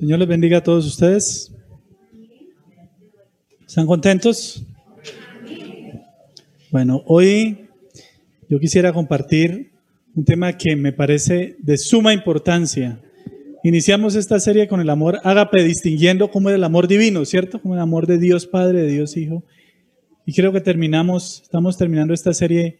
Señor 0.00 0.18
les 0.18 0.28
bendiga 0.28 0.56
a 0.56 0.62
todos 0.62 0.86
ustedes. 0.86 1.52
¿Están 3.66 3.86
contentos? 3.86 4.64
Bueno, 6.70 7.02
hoy 7.04 7.68
yo 8.48 8.58
quisiera 8.58 8.94
compartir 8.94 9.72
un 10.14 10.24
tema 10.24 10.56
que 10.56 10.74
me 10.74 10.94
parece 10.94 11.56
de 11.58 11.76
suma 11.76 12.14
importancia. 12.14 12.98
Iniciamos 13.62 14.14
esta 14.14 14.40
serie 14.40 14.68
con 14.68 14.80
el 14.80 14.88
amor 14.88 15.18
ágape, 15.22 15.62
distinguiendo 15.64 16.30
cómo 16.30 16.48
es 16.48 16.54
el 16.54 16.64
amor 16.64 16.88
divino, 16.88 17.26
¿cierto? 17.26 17.60
Como 17.60 17.74
el 17.74 17.80
amor 17.80 18.06
de 18.06 18.16
Dios 18.16 18.46
Padre, 18.46 18.80
de 18.80 18.92
Dios 18.92 19.18
Hijo. 19.18 19.44
Y 20.24 20.32
creo 20.32 20.50
que 20.50 20.62
terminamos, 20.62 21.42
estamos 21.42 21.76
terminando 21.76 22.14
esta 22.14 22.32
serie 22.32 22.78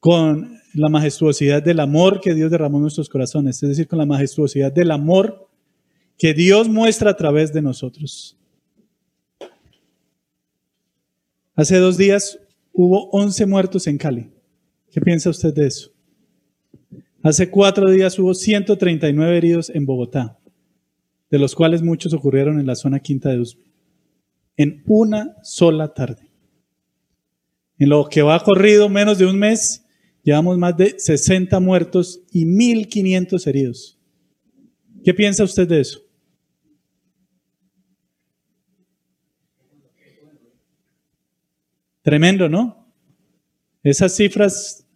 con 0.00 0.56
la 0.72 0.88
majestuosidad 0.88 1.62
del 1.62 1.80
amor 1.80 2.22
que 2.22 2.32
Dios 2.32 2.50
derramó 2.50 2.78
en 2.78 2.84
nuestros 2.84 3.10
corazones, 3.10 3.62
es 3.62 3.68
decir, 3.68 3.86
con 3.86 3.98
la 3.98 4.06
majestuosidad 4.06 4.72
del 4.72 4.92
amor 4.92 5.47
que 6.18 6.34
Dios 6.34 6.68
muestra 6.68 7.12
a 7.12 7.16
través 7.16 7.52
de 7.52 7.62
nosotros. 7.62 8.36
Hace 11.54 11.78
dos 11.78 11.96
días 11.96 12.38
hubo 12.72 13.08
11 13.10 13.46
muertos 13.46 13.86
en 13.86 13.98
Cali. 13.98 14.30
¿Qué 14.90 15.00
piensa 15.00 15.30
usted 15.30 15.54
de 15.54 15.66
eso? 15.68 15.92
Hace 17.22 17.50
cuatro 17.50 17.90
días 17.90 18.18
hubo 18.18 18.34
139 18.34 19.36
heridos 19.36 19.70
en 19.70 19.86
Bogotá, 19.86 20.38
de 21.30 21.38
los 21.38 21.54
cuales 21.54 21.82
muchos 21.82 22.12
ocurrieron 22.12 22.58
en 22.58 22.66
la 22.66 22.74
zona 22.74 23.00
quinta 23.00 23.30
de 23.30 23.40
Usme, 23.40 23.64
en 24.56 24.82
una 24.86 25.36
sola 25.42 25.94
tarde. 25.94 26.28
En 27.78 27.90
lo 27.90 28.08
que 28.08 28.22
va 28.22 28.42
corrido 28.42 28.88
menos 28.88 29.18
de 29.18 29.26
un 29.26 29.38
mes, 29.38 29.84
llevamos 30.24 30.58
más 30.58 30.76
de 30.76 30.98
60 30.98 31.60
muertos 31.60 32.22
y 32.32 32.44
1.500 32.44 33.46
heridos. 33.46 33.98
¿Qué 35.04 35.14
piensa 35.14 35.44
usted 35.44 35.68
de 35.68 35.80
eso? 35.80 36.07
Tremendo, 42.08 42.48
¿no? 42.48 42.90
Esas 43.82 44.16
cifras 44.16 44.86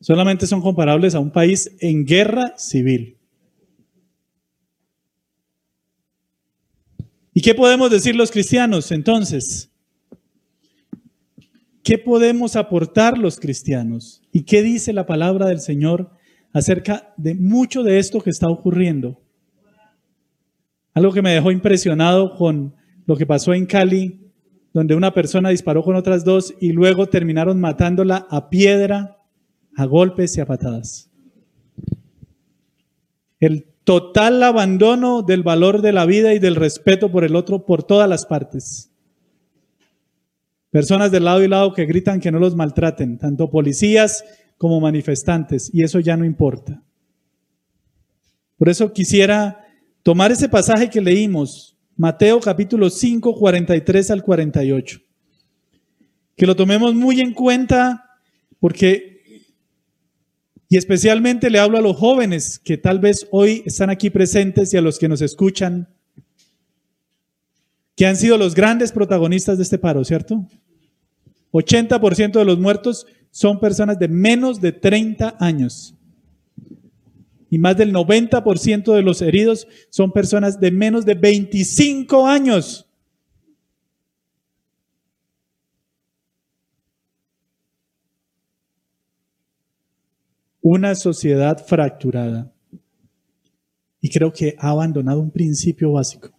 solamente 0.00 0.46
son 0.46 0.60
comparables 0.60 1.16
a 1.16 1.18
un 1.18 1.32
país 1.32 1.68
en 1.80 2.06
guerra 2.06 2.54
civil. 2.56 3.18
¿Y 7.34 7.40
qué 7.40 7.56
podemos 7.56 7.90
decir 7.90 8.14
los 8.14 8.30
cristianos 8.30 8.92
entonces? 8.92 9.72
¿Qué 11.82 11.98
podemos 11.98 12.54
aportar 12.54 13.18
los 13.18 13.40
cristianos? 13.40 14.22
¿Y 14.30 14.44
qué 14.44 14.62
dice 14.62 14.92
la 14.92 15.06
palabra 15.06 15.46
del 15.46 15.58
Señor 15.58 16.12
acerca 16.52 17.14
de 17.16 17.34
mucho 17.34 17.82
de 17.82 17.98
esto 17.98 18.20
que 18.20 18.30
está 18.30 18.46
ocurriendo? 18.46 19.20
Algo 20.94 21.12
que 21.12 21.20
me 21.20 21.32
dejó 21.32 21.50
impresionado 21.50 22.36
con 22.36 22.76
lo 23.06 23.16
que 23.16 23.26
pasó 23.26 23.54
en 23.54 23.66
Cali 23.66 24.27
donde 24.78 24.94
una 24.94 25.12
persona 25.12 25.48
disparó 25.48 25.82
con 25.82 25.96
otras 25.96 26.24
dos 26.24 26.54
y 26.60 26.70
luego 26.70 27.08
terminaron 27.08 27.60
matándola 27.60 28.28
a 28.30 28.48
piedra, 28.48 29.18
a 29.74 29.86
golpes 29.86 30.36
y 30.36 30.40
a 30.40 30.46
patadas. 30.46 31.10
El 33.40 33.66
total 33.82 34.40
abandono 34.40 35.22
del 35.22 35.42
valor 35.42 35.82
de 35.82 35.90
la 35.90 36.06
vida 36.06 36.32
y 36.32 36.38
del 36.38 36.54
respeto 36.54 37.10
por 37.10 37.24
el 37.24 37.34
otro 37.34 37.66
por 37.66 37.82
todas 37.82 38.08
las 38.08 38.24
partes. 38.24 38.92
Personas 40.70 41.10
de 41.10 41.18
lado 41.18 41.42
y 41.42 41.48
lado 41.48 41.72
que 41.72 41.84
gritan 41.84 42.20
que 42.20 42.30
no 42.30 42.38
los 42.38 42.54
maltraten, 42.54 43.18
tanto 43.18 43.50
policías 43.50 44.22
como 44.58 44.80
manifestantes, 44.80 45.74
y 45.74 45.82
eso 45.82 45.98
ya 45.98 46.16
no 46.16 46.24
importa. 46.24 46.84
Por 48.56 48.68
eso 48.68 48.92
quisiera 48.92 49.66
tomar 50.04 50.30
ese 50.30 50.48
pasaje 50.48 50.88
que 50.88 51.00
leímos, 51.00 51.76
Mateo 51.98 52.38
capítulo 52.38 52.90
5, 52.90 53.34
43 53.34 54.12
al 54.12 54.22
48. 54.22 55.00
Que 56.36 56.46
lo 56.46 56.54
tomemos 56.54 56.94
muy 56.94 57.20
en 57.20 57.34
cuenta 57.34 58.20
porque, 58.60 59.42
y 60.68 60.76
especialmente 60.76 61.50
le 61.50 61.58
hablo 61.58 61.76
a 61.76 61.80
los 61.80 61.96
jóvenes 61.96 62.60
que 62.60 62.78
tal 62.78 63.00
vez 63.00 63.26
hoy 63.32 63.64
están 63.66 63.90
aquí 63.90 64.10
presentes 64.10 64.72
y 64.72 64.76
a 64.76 64.80
los 64.80 64.96
que 64.96 65.08
nos 65.08 65.20
escuchan, 65.22 65.88
que 67.96 68.06
han 68.06 68.16
sido 68.16 68.38
los 68.38 68.54
grandes 68.54 68.92
protagonistas 68.92 69.56
de 69.56 69.64
este 69.64 69.78
paro, 69.78 70.04
¿cierto? 70.04 70.46
80% 71.50 72.38
de 72.38 72.44
los 72.44 72.60
muertos 72.60 73.08
son 73.32 73.58
personas 73.58 73.98
de 73.98 74.06
menos 74.06 74.60
de 74.60 74.70
30 74.70 75.36
años 75.40 75.97
y 77.50 77.58
más 77.58 77.76
del 77.76 77.92
90% 77.92 78.94
de 78.94 79.02
los 79.02 79.22
heridos 79.22 79.66
son 79.88 80.12
personas 80.12 80.60
de 80.60 80.70
menos 80.70 81.04
de 81.04 81.14
25 81.14 82.26
años. 82.26 82.86
Una 90.60 90.94
sociedad 90.94 91.64
fracturada. 91.64 92.52
Y 94.00 94.10
creo 94.10 94.32
que 94.32 94.54
ha 94.58 94.70
abandonado 94.70 95.20
un 95.20 95.30
principio 95.30 95.92
básico 95.92 96.30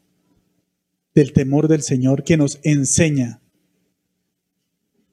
del 1.16 1.34
temor 1.34 1.68
del 1.68 1.82
Señor 1.82 2.24
que 2.24 2.38
nos 2.38 2.60
enseña 2.64 3.42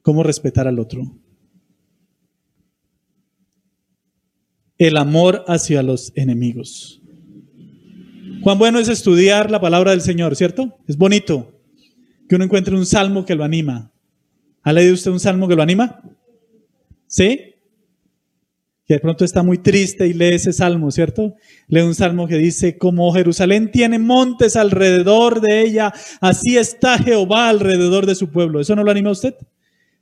cómo 0.01 0.23
respetar 0.23 0.67
al 0.67 0.79
otro. 0.79 1.17
El 4.77 4.97
amor 4.97 5.43
hacia 5.47 5.81
los 5.83 6.11
enemigos. 6.15 7.01
Cuán 8.41 8.59
bueno 8.59 8.79
es 8.79 8.87
estudiar 8.87 9.49
la 9.49 9.59
palabra 9.59 9.91
del 9.91 10.01
Señor, 10.01 10.35
¿cierto? 10.35 10.77
Es 10.87 10.97
bonito 10.97 11.53
que 12.29 12.35
uno 12.35 12.45
encuentre 12.45 12.75
un 12.75 12.85
salmo 12.85 13.25
que 13.25 13.35
lo 13.35 13.43
anima. 13.43 13.91
¿Ha 14.63 14.73
leído 14.73 14.93
usted 14.93 15.11
un 15.11 15.19
salmo 15.19 15.47
que 15.47 15.55
lo 15.55 15.63
anima? 15.63 16.01
¿Sí? 17.07 17.55
Que 18.85 18.95
de 18.95 18.99
pronto 18.99 19.25
está 19.25 19.43
muy 19.43 19.57
triste 19.57 20.07
y 20.07 20.13
lee 20.13 20.35
ese 20.35 20.53
salmo, 20.53 20.91
¿cierto? 20.91 21.35
Lee 21.67 21.81
un 21.81 21.95
salmo 21.95 22.27
que 22.27 22.37
dice, 22.37 22.77
como 22.77 23.11
Jerusalén 23.11 23.71
tiene 23.71 23.97
montes 23.99 24.55
alrededor 24.55 25.41
de 25.41 25.61
ella, 25.61 25.93
así 26.21 26.57
está 26.57 26.97
Jehová 26.97 27.49
alrededor 27.49 28.05
de 28.05 28.15
su 28.15 28.29
pueblo. 28.29 28.59
¿Eso 28.59 28.75
no 28.75 28.83
lo 28.83 28.91
anima 28.91 29.09
a 29.09 29.13
usted? 29.13 29.35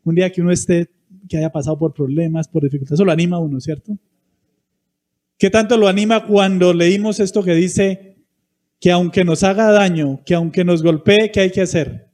Un 0.03 0.15
día 0.15 0.31
que 0.31 0.41
uno 0.41 0.51
esté, 0.51 0.89
que 1.29 1.37
haya 1.37 1.51
pasado 1.51 1.79
por 1.79 1.93
problemas, 1.93 2.47
por 2.47 2.63
dificultades, 2.63 2.97
eso 2.97 3.05
lo 3.05 3.11
anima 3.11 3.37
a 3.37 3.39
uno, 3.39 3.59
¿cierto? 3.59 3.97
¿Qué 5.37 5.49
tanto 5.49 5.77
lo 5.77 5.87
anima 5.87 6.25
cuando 6.25 6.73
leímos 6.73 7.19
esto 7.19 7.43
que 7.43 7.53
dice 7.53 8.17
que 8.79 8.91
aunque 8.91 9.25
nos 9.25 9.43
haga 9.43 9.71
daño, 9.71 10.21
que 10.25 10.35
aunque 10.35 10.63
nos 10.63 10.81
golpee, 10.81 11.31
¿qué 11.31 11.41
hay 11.41 11.51
que 11.51 11.61
hacer? 11.61 12.09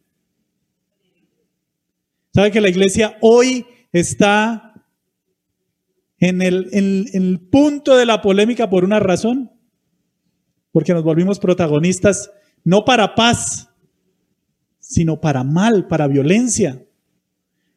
¿Sabe 2.33 2.51
que 2.51 2.61
la 2.61 2.69
iglesia 2.69 3.17
hoy 3.21 3.65
está 3.91 4.73
en 6.17 6.41
el, 6.41 6.69
en 6.71 7.07
el 7.13 7.39
punto 7.39 7.97
de 7.97 8.05
la 8.05 8.21
polémica 8.21 8.69
por 8.69 8.83
una 8.83 8.99
razón? 8.99 9.51
Porque 10.71 10.93
nos 10.93 11.03
volvimos 11.03 11.39
protagonistas 11.39 12.31
no 12.63 12.85
para 12.85 13.15
paz, 13.15 13.69
sino 14.79 15.19
para 15.19 15.43
mal, 15.43 15.87
para 15.87 16.07
violencia. 16.07 16.83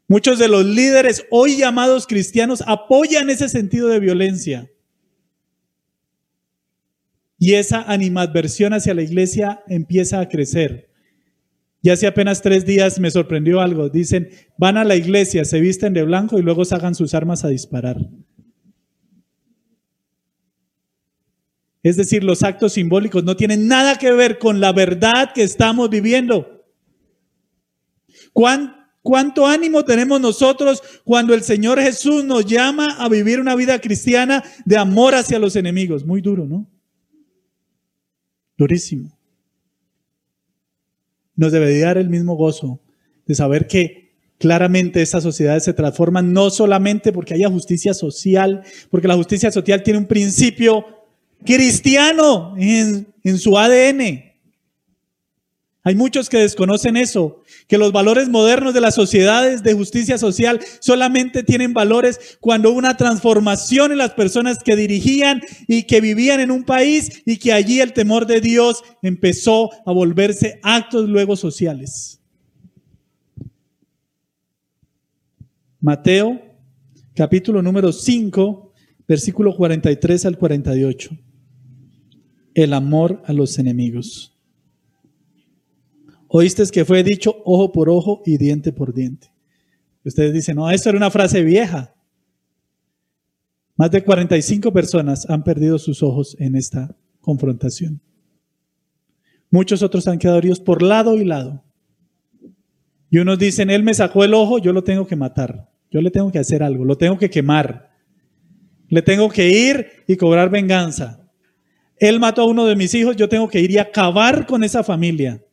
Muchos 0.09 0.39
de 0.39 0.49
los 0.49 0.65
líderes 0.65 1.27
hoy 1.31 1.57
llamados 1.57 2.07
cristianos 2.07 2.63
apoyan 2.67 3.31
ese 3.31 3.49
sentido 3.49 3.89
de 3.89 4.01
violencia. 4.01 4.71
Y 7.45 7.57
esa 7.57 7.83
animadversión 7.83 8.73
hacia 8.73 8.95
la 8.95 9.03
iglesia 9.03 9.63
empieza 9.69 10.19
a 10.19 10.31
crecer. 10.31 10.89
Y 11.83 11.91
hace 11.91 12.07
apenas 12.07 12.41
tres 12.41 12.65
días 12.65 12.99
me 12.99 13.11
sorprendió 13.11 13.61
algo. 13.61 13.91
Dicen, 13.91 14.31
van 14.57 14.79
a 14.79 14.85
la 14.85 14.97
iglesia, 14.97 15.45
se 15.45 15.61
visten 15.61 15.93
de 15.93 16.05
blanco 16.05 16.39
y 16.39 16.43
luego 16.43 16.65
sacan 16.65 16.95
sus 16.95 17.13
armas 17.13 17.45
a 17.45 17.49
disparar. 17.49 17.99
Es 21.83 21.99
decir, 21.99 22.25
los 22.25 22.43
actos 22.43 22.73
simbólicos 22.73 23.25
no 23.25 23.37
tienen 23.37 23.69
nada 23.69 23.97
que 23.97 24.11
ver 24.13 24.39
con 24.39 24.59
la 24.59 24.73
verdad 24.73 25.33
que 25.35 25.43
estamos 25.43 25.91
viviendo. 25.91 26.65
¿Cuánto 28.33 29.47
ánimo 29.47 29.85
tenemos 29.85 30.19
nosotros 30.19 30.83
cuando 31.05 31.35
el 31.35 31.43
Señor 31.43 31.79
Jesús 31.79 32.25
nos 32.25 32.47
llama 32.47 32.97
a 32.99 33.07
vivir 33.11 33.39
una 33.39 33.55
vida 33.55 33.79
cristiana 33.83 34.43
de 34.65 34.79
amor 34.79 35.15
hacia 35.15 35.39
los 35.39 35.57
enemigos? 35.57 36.07
Muy 36.07 36.23
duro, 36.23 36.47
¿no? 36.47 36.71
Durísimo. 38.57 39.17
Nos 41.37 41.53
debería 41.53 41.87
dar 41.87 41.99
el 41.99 42.11
mismo 42.11 42.37
gozo 42.37 42.81
de 43.27 43.35
saber 43.35 43.67
que 43.67 44.13
claramente 44.39 45.03
estas 45.03 45.23
sociedades 45.23 45.65
se 45.65 45.73
transforman 45.73 46.33
no 46.33 46.51
solamente 46.51 47.13
porque 47.13 47.35
haya 47.35 47.49
justicia 47.51 47.95
social, 47.95 48.63
porque 48.91 49.09
la 49.09 49.17
justicia 49.17 49.51
social 49.51 49.83
tiene 49.83 49.99
un 49.99 50.07
principio 50.07 50.85
cristiano 51.45 52.55
en, 52.57 53.07
en 53.23 53.39
su 53.39 53.59
ADN. 53.59 54.34
Hay 55.87 55.95
muchos 55.95 56.31
que 56.31 56.39
desconocen 56.39 56.97
eso, 56.97 57.43
que 57.69 57.77
los 57.77 57.93
valores 57.93 58.31
modernos 58.31 58.73
de 58.73 58.81
las 58.81 58.95
sociedades 58.95 59.63
de 59.63 59.75
justicia 59.75 60.17
social 60.17 60.61
solamente 60.81 61.43
tienen 61.43 61.75
valores 61.75 62.39
cuando 62.41 62.71
hubo 62.71 62.79
una 62.79 62.97
transformación 62.97 63.93
en 63.93 63.99
las 63.99 64.13
personas 64.13 64.61
que 64.65 64.77
dirigían 64.77 65.43
y 65.69 65.83
que 65.83 66.01
vivían 66.01 66.41
en 66.41 66.51
un 66.51 66.65
país 66.65 67.23
y 67.27 67.37
que 67.37 67.53
allí 67.53 67.81
el 67.81 67.93
temor 67.93 68.27
de 68.27 68.41
Dios 68.41 68.83
empezó 69.03 69.71
a 69.85 69.93
volverse 69.93 70.59
actos 70.63 71.07
luego 71.07 71.37
sociales. 71.37 72.19
Mateo, 75.83 76.41
capítulo 77.15 77.61
número 77.61 77.93
5, 77.93 78.73
versículo 79.07 79.55
43 79.55 80.25
al 80.25 80.39
48. 80.39 81.11
El 82.55 82.73
amor 82.73 83.23
a 83.27 83.35
los 83.35 83.59
enemigos. 83.59 84.34
Oíste 86.37 86.65
que 86.73 86.85
fue 86.85 87.05
dicho 87.05 87.43
ojo 87.45 87.71
por 87.71 87.89
ojo 87.89 88.21
y 88.27 88.39
diente 88.39 88.73
por 88.73 88.93
diente. 88.93 89.29
Ustedes 90.05 90.33
dicen, 90.33 90.57
no, 90.57 90.69
eso 90.69 90.89
era 90.89 90.99
una 90.99 91.13
frase 91.13 91.45
vieja. 91.45 91.95
Más 93.77 93.93
de 93.93 94.03
45 94.03 94.73
personas 94.73 95.31
han 95.31 95.45
perdido 95.45 95.79
sus 95.79 96.03
ojos 96.03 96.37
en 96.41 96.57
esta 96.57 96.97
confrontación. 97.21 98.01
Muchos 99.49 99.81
otros 99.85 100.09
han 100.09 100.19
quedado 100.19 100.39
heridos 100.39 100.59
por 100.59 100.83
lado 100.83 101.15
y 101.15 101.25
lado. 101.25 101.63
Y 103.11 103.19
unos 103.19 103.39
dicen, 103.39 103.71
él 103.71 103.85
me 103.85 103.95
sacó 103.95 104.25
el 104.25 104.35
ojo, 104.35 104.59
yo 104.59 104.73
lo 104.73 104.83
tengo 104.83 105.07
que 105.07 105.15
matar. 105.15 105.71
Yo 105.93 106.01
le 106.01 106.11
tengo 106.11 106.33
que 106.33 106.41
hacer 106.41 106.65
algo, 106.65 106.85
lo 106.85 106.99
tengo 106.99 107.17
que 107.17 107.31
quemar. 107.31 107.93
Le 108.89 109.03
tengo 109.03 109.29
que 109.29 109.51
ir 109.51 109.87
y 110.09 110.17
cobrar 110.17 110.51
venganza. 110.51 111.31
Él 111.97 112.19
mató 112.19 112.43
a 112.43 112.47
uno 112.47 112.67
de 112.67 112.75
mis 112.75 112.93
hijos, 112.95 113.15
yo 113.15 113.29
tengo 113.29 113.49
que 113.49 113.61
ir 113.61 113.71
y 113.71 113.79
acabar 113.79 114.49
con 114.49 114.65
esa 114.65 114.83
familia. 114.83 115.44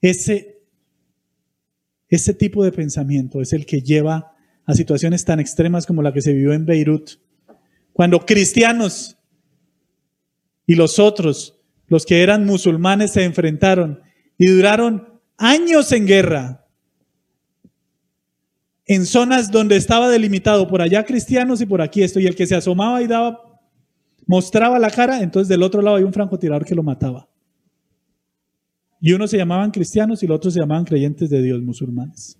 Ese, 0.00 0.62
ese 2.08 2.34
tipo 2.34 2.64
de 2.64 2.72
pensamiento 2.72 3.40
es 3.40 3.52
el 3.52 3.66
que 3.66 3.82
lleva 3.82 4.34
a 4.64 4.74
situaciones 4.74 5.24
tan 5.24 5.40
extremas 5.40 5.86
como 5.86 6.02
la 6.02 6.12
que 6.12 6.20
se 6.20 6.32
vivió 6.32 6.52
en 6.52 6.66
Beirut, 6.66 7.12
cuando 7.92 8.24
cristianos 8.26 9.16
y 10.66 10.74
los 10.74 10.98
otros, 10.98 11.58
los 11.86 12.04
que 12.04 12.22
eran 12.22 12.44
musulmanes, 12.44 13.12
se 13.12 13.24
enfrentaron 13.24 14.02
y 14.36 14.46
duraron 14.46 15.20
años 15.38 15.90
en 15.92 16.06
guerra, 16.06 16.66
en 18.86 19.06
zonas 19.06 19.50
donde 19.50 19.76
estaba 19.76 20.08
delimitado 20.08 20.68
por 20.68 20.82
allá 20.82 21.04
cristianos 21.04 21.60
y 21.60 21.66
por 21.66 21.80
aquí 21.80 22.02
esto, 22.02 22.20
y 22.20 22.26
el 22.26 22.36
que 22.36 22.46
se 22.46 22.54
asomaba 22.54 23.02
y 23.02 23.06
daba, 23.06 23.60
mostraba 24.26 24.78
la 24.78 24.90
cara, 24.90 25.22
entonces 25.22 25.48
del 25.48 25.62
otro 25.62 25.82
lado 25.82 25.96
hay 25.96 26.04
un 26.04 26.12
francotirador 26.12 26.64
que 26.64 26.74
lo 26.74 26.82
mataba. 26.82 27.27
Y 29.00 29.12
unos 29.12 29.30
se 29.30 29.36
llamaban 29.36 29.70
cristianos 29.70 30.22
y 30.22 30.26
los 30.26 30.36
otros 30.36 30.54
se 30.54 30.60
llamaban 30.60 30.84
creyentes 30.84 31.30
de 31.30 31.42
Dios, 31.42 31.62
musulmanes. 31.62 32.36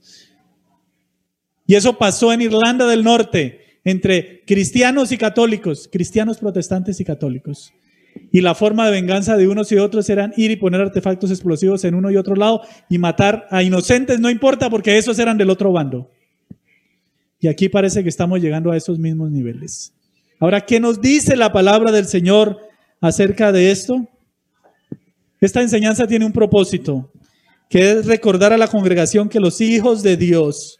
Y 1.66 1.74
eso 1.74 1.98
pasó 1.98 2.32
en 2.32 2.40
Irlanda 2.40 2.86
del 2.86 3.04
Norte, 3.04 3.80
entre 3.84 4.42
cristianos 4.46 5.12
y 5.12 5.18
católicos, 5.18 5.88
cristianos 5.92 6.38
protestantes 6.38 6.98
y 7.00 7.04
católicos. 7.04 7.72
Y 8.32 8.40
la 8.40 8.54
forma 8.54 8.86
de 8.86 8.92
venganza 8.92 9.36
de 9.36 9.48
unos 9.48 9.70
y 9.70 9.76
otros 9.76 10.08
eran 10.10 10.32
ir 10.36 10.50
y 10.50 10.56
poner 10.56 10.80
artefactos 10.80 11.30
explosivos 11.30 11.84
en 11.84 11.94
uno 11.94 12.10
y 12.10 12.16
otro 12.16 12.34
lado 12.34 12.62
y 12.88 12.98
matar 12.98 13.46
a 13.50 13.62
inocentes, 13.62 14.18
no 14.18 14.30
importa, 14.30 14.68
porque 14.70 14.98
esos 14.98 15.18
eran 15.18 15.38
del 15.38 15.50
otro 15.50 15.72
bando. 15.72 16.10
Y 17.40 17.46
aquí 17.46 17.68
parece 17.68 18.02
que 18.02 18.08
estamos 18.08 18.40
llegando 18.40 18.72
a 18.72 18.76
esos 18.76 18.98
mismos 18.98 19.30
niveles. 19.30 19.92
Ahora, 20.40 20.60
¿qué 20.62 20.80
nos 20.80 21.00
dice 21.00 21.36
la 21.36 21.52
palabra 21.52 21.92
del 21.92 22.06
Señor 22.06 22.58
acerca 23.00 23.52
de 23.52 23.70
esto? 23.70 24.08
Esta 25.40 25.62
enseñanza 25.62 26.06
tiene 26.06 26.26
un 26.26 26.32
propósito, 26.32 27.12
que 27.68 27.92
es 27.92 28.06
recordar 28.06 28.52
a 28.52 28.58
la 28.58 28.68
congregación 28.68 29.28
que 29.28 29.40
los 29.40 29.60
hijos 29.60 30.02
de 30.02 30.16
Dios, 30.16 30.78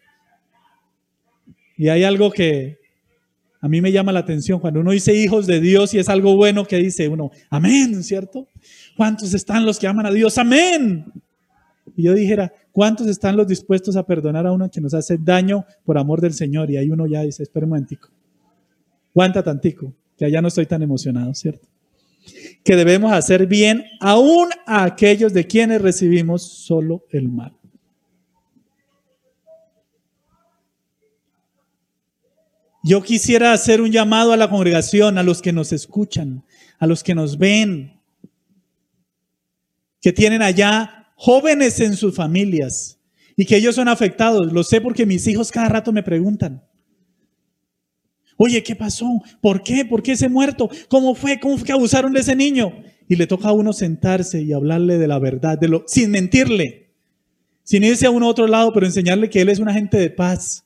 y 1.76 1.88
hay 1.88 2.02
algo 2.02 2.32
que 2.32 2.78
a 3.60 3.68
mí 3.68 3.80
me 3.80 3.92
llama 3.92 4.12
la 4.12 4.20
atención, 4.20 4.60
cuando 4.60 4.80
uno 4.80 4.90
dice 4.92 5.14
hijos 5.14 5.46
de 5.46 5.60
Dios 5.60 5.94
y 5.94 5.98
es 5.98 6.08
algo 6.08 6.36
bueno 6.36 6.64
que 6.64 6.76
dice 6.76 7.08
uno, 7.08 7.30
amén, 7.50 8.02
¿cierto? 8.02 8.48
¿Cuántos 8.96 9.34
están 9.34 9.64
los 9.64 9.78
que 9.78 9.86
aman 9.86 10.06
a 10.06 10.10
Dios? 10.10 10.38
Amén. 10.38 11.12
Y 11.96 12.04
yo 12.04 12.14
dijera, 12.14 12.52
¿cuántos 12.70 13.06
están 13.08 13.36
los 13.36 13.46
dispuestos 13.46 13.96
a 13.96 14.04
perdonar 14.04 14.46
a 14.46 14.52
uno 14.52 14.70
que 14.70 14.80
nos 14.80 14.94
hace 14.94 15.18
daño 15.18 15.64
por 15.84 15.98
amor 15.98 16.20
del 16.20 16.34
Señor? 16.34 16.70
Y 16.70 16.76
ahí 16.76 16.90
uno 16.90 17.06
ya 17.06 17.22
dice, 17.22 17.42
espera 17.42 17.66
un 17.66 17.70
momentico, 17.70 18.08
aguanta 19.10 19.42
tantico, 19.42 19.92
que 20.16 20.24
allá 20.24 20.40
no 20.40 20.48
estoy 20.48 20.66
tan 20.66 20.82
emocionado, 20.82 21.34
¿cierto? 21.34 21.66
Que 22.68 22.76
debemos 22.76 23.12
hacer 23.12 23.46
bien 23.46 23.86
aún 23.98 24.50
a 24.66 24.84
aquellos 24.84 25.32
de 25.32 25.46
quienes 25.46 25.80
recibimos 25.80 26.42
solo 26.42 27.06
el 27.10 27.30
mal. 27.30 27.56
Yo 32.84 33.02
quisiera 33.02 33.54
hacer 33.54 33.80
un 33.80 33.90
llamado 33.90 34.34
a 34.34 34.36
la 34.36 34.50
congregación, 34.50 35.16
a 35.16 35.22
los 35.22 35.40
que 35.40 35.50
nos 35.50 35.72
escuchan, 35.72 36.44
a 36.78 36.86
los 36.86 37.02
que 37.02 37.14
nos 37.14 37.38
ven, 37.38 38.02
que 40.02 40.12
tienen 40.12 40.42
allá 40.42 41.10
jóvenes 41.16 41.80
en 41.80 41.96
sus 41.96 42.14
familias 42.14 43.00
y 43.34 43.46
que 43.46 43.56
ellos 43.56 43.76
son 43.76 43.88
afectados. 43.88 44.52
Lo 44.52 44.62
sé 44.62 44.82
porque 44.82 45.06
mis 45.06 45.26
hijos 45.26 45.50
cada 45.50 45.70
rato 45.70 45.90
me 45.90 46.02
preguntan. 46.02 46.67
Oye, 48.40 48.62
¿qué 48.62 48.76
pasó? 48.76 49.20
¿Por 49.40 49.64
qué? 49.64 49.84
¿Por 49.84 50.00
qué 50.00 50.12
ese 50.12 50.28
muerto? 50.28 50.70
¿Cómo 50.88 51.16
fue? 51.16 51.40
¿Cómo 51.40 51.56
fue 51.58 51.66
que 51.66 51.72
abusaron 51.72 52.12
de 52.12 52.20
ese 52.20 52.36
niño? 52.36 52.72
Y 53.08 53.16
le 53.16 53.26
toca 53.26 53.48
a 53.48 53.52
uno 53.52 53.72
sentarse 53.72 54.40
y 54.40 54.52
hablarle 54.52 54.96
de 54.96 55.08
la 55.08 55.18
verdad, 55.18 55.58
de 55.58 55.66
lo, 55.66 55.82
sin 55.88 56.12
mentirle, 56.12 56.92
sin 57.64 57.82
irse 57.82 58.06
a 58.06 58.10
uno 58.10 58.26
a 58.26 58.30
otro 58.30 58.46
lado, 58.46 58.72
pero 58.72 58.86
enseñarle 58.86 59.28
que 59.28 59.40
él 59.40 59.48
es 59.48 59.58
un 59.58 59.68
agente 59.68 59.98
de 59.98 60.10
paz. 60.10 60.64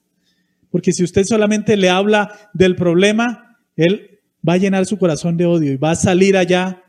Porque 0.71 0.93
si 0.93 1.03
usted 1.03 1.25
solamente 1.25 1.79
le 1.79 1.89
habla 1.89 2.51
del 2.53 2.77
problema, 2.77 3.57
él 3.75 4.21
va 4.47 4.53
a 4.53 4.59
llenar 4.59 4.85
su 4.85 4.99
corazón 4.99 5.39
de 5.39 5.47
odio 5.47 5.73
y 5.73 5.79
va 5.79 5.93
a 5.93 5.97
salir 5.97 6.37
allá, 6.37 6.83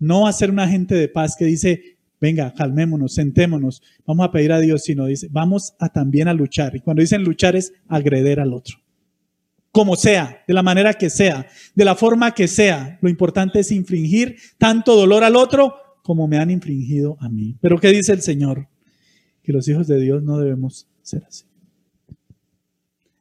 no 0.00 0.26
a 0.26 0.32
ser 0.32 0.50
un 0.50 0.58
agente 0.58 0.96
de 0.96 1.08
paz 1.08 1.36
que 1.38 1.44
dice, 1.44 1.96
venga, 2.20 2.52
calmémonos, 2.54 3.14
sentémonos, 3.14 3.82
vamos 4.04 4.26
a 4.26 4.32
pedir 4.32 4.50
a 4.50 4.58
Dios, 4.58 4.82
sino 4.82 5.06
dice, 5.06 5.28
vamos 5.30 5.74
a 5.78 5.90
también 5.90 6.26
a 6.26 6.34
luchar. 6.34 6.74
Y 6.74 6.80
cuando 6.80 7.02
dicen 7.02 7.22
luchar 7.22 7.54
es 7.54 7.72
agreder 7.86 8.40
al 8.40 8.52
otro 8.52 8.78
como 9.72 9.96
sea, 9.96 10.42
de 10.46 10.54
la 10.54 10.62
manera 10.62 10.94
que 10.94 11.10
sea, 11.10 11.46
de 11.74 11.84
la 11.84 11.94
forma 11.94 12.34
que 12.34 12.48
sea. 12.48 12.98
Lo 13.00 13.08
importante 13.08 13.60
es 13.60 13.70
infringir 13.70 14.36
tanto 14.58 14.96
dolor 14.96 15.24
al 15.24 15.36
otro 15.36 15.74
como 16.02 16.26
me 16.26 16.38
han 16.38 16.50
infringido 16.50 17.16
a 17.20 17.28
mí. 17.28 17.56
Pero 17.60 17.78
¿qué 17.78 17.88
dice 17.88 18.12
el 18.12 18.22
Señor? 18.22 18.68
Que 19.42 19.52
los 19.52 19.68
hijos 19.68 19.86
de 19.86 20.00
Dios 20.00 20.22
no 20.22 20.38
debemos 20.38 20.88
ser 21.02 21.24
así. 21.28 21.44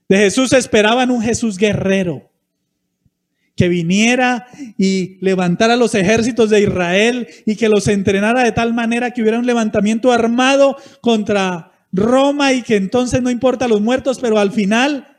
De 0.09 0.17
Jesús 0.17 0.53
esperaban 0.53 1.11
un 1.11 1.21
Jesús 1.21 1.57
guerrero 1.57 2.31
que 3.57 3.67
viniera 3.67 4.47
y 4.77 5.17
levantara 5.19 5.75
los 5.75 5.95
ejércitos 5.95 6.50
de 6.50 6.61
Israel 6.61 7.27
y 7.45 7.55
que 7.55 7.67
los 7.67 7.88
entrenara 7.88 8.43
de 8.43 8.51
tal 8.51 8.73
manera 8.73 9.11
que 9.11 9.21
hubiera 9.21 9.39
un 9.39 9.48
levantamiento 9.48 10.12
armado 10.12 10.77
contra 11.01 11.72
Roma 11.91 12.53
y 12.53 12.62
que 12.62 12.75
entonces 12.75 13.22
no 13.22 13.31
importa 13.31 13.67
los 13.67 13.81
muertos, 13.81 14.19
pero 14.19 14.38
al 14.38 14.51
final 14.51 15.16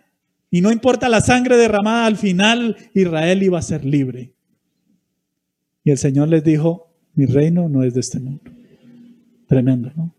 y 0.50 0.60
no 0.60 0.72
importa 0.72 1.08
la 1.08 1.20
sangre 1.20 1.56
derramada, 1.56 2.06
al 2.06 2.16
final 2.16 2.76
Israel 2.94 3.42
iba 3.42 3.58
a 3.58 3.62
ser 3.62 3.84
libre. 3.84 4.34
Y 5.84 5.90
el 5.90 5.98
Señor 5.98 6.28
les 6.28 6.44
dijo, 6.44 6.94
mi 7.14 7.26
reino 7.26 7.68
no 7.68 7.82
es 7.82 7.94
de 7.94 8.00
este 8.00 8.20
mundo. 8.20 8.50
Tremendo, 9.46 9.90
¿no? 9.96 10.14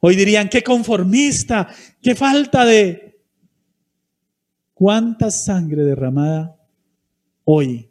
Hoy 0.00 0.16
dirían, 0.16 0.48
qué 0.48 0.62
conformista, 0.62 1.68
qué 2.02 2.14
falta 2.14 2.64
de... 2.64 3.20
¿Cuánta 4.74 5.30
sangre 5.30 5.82
derramada 5.84 6.56
hoy 7.44 7.90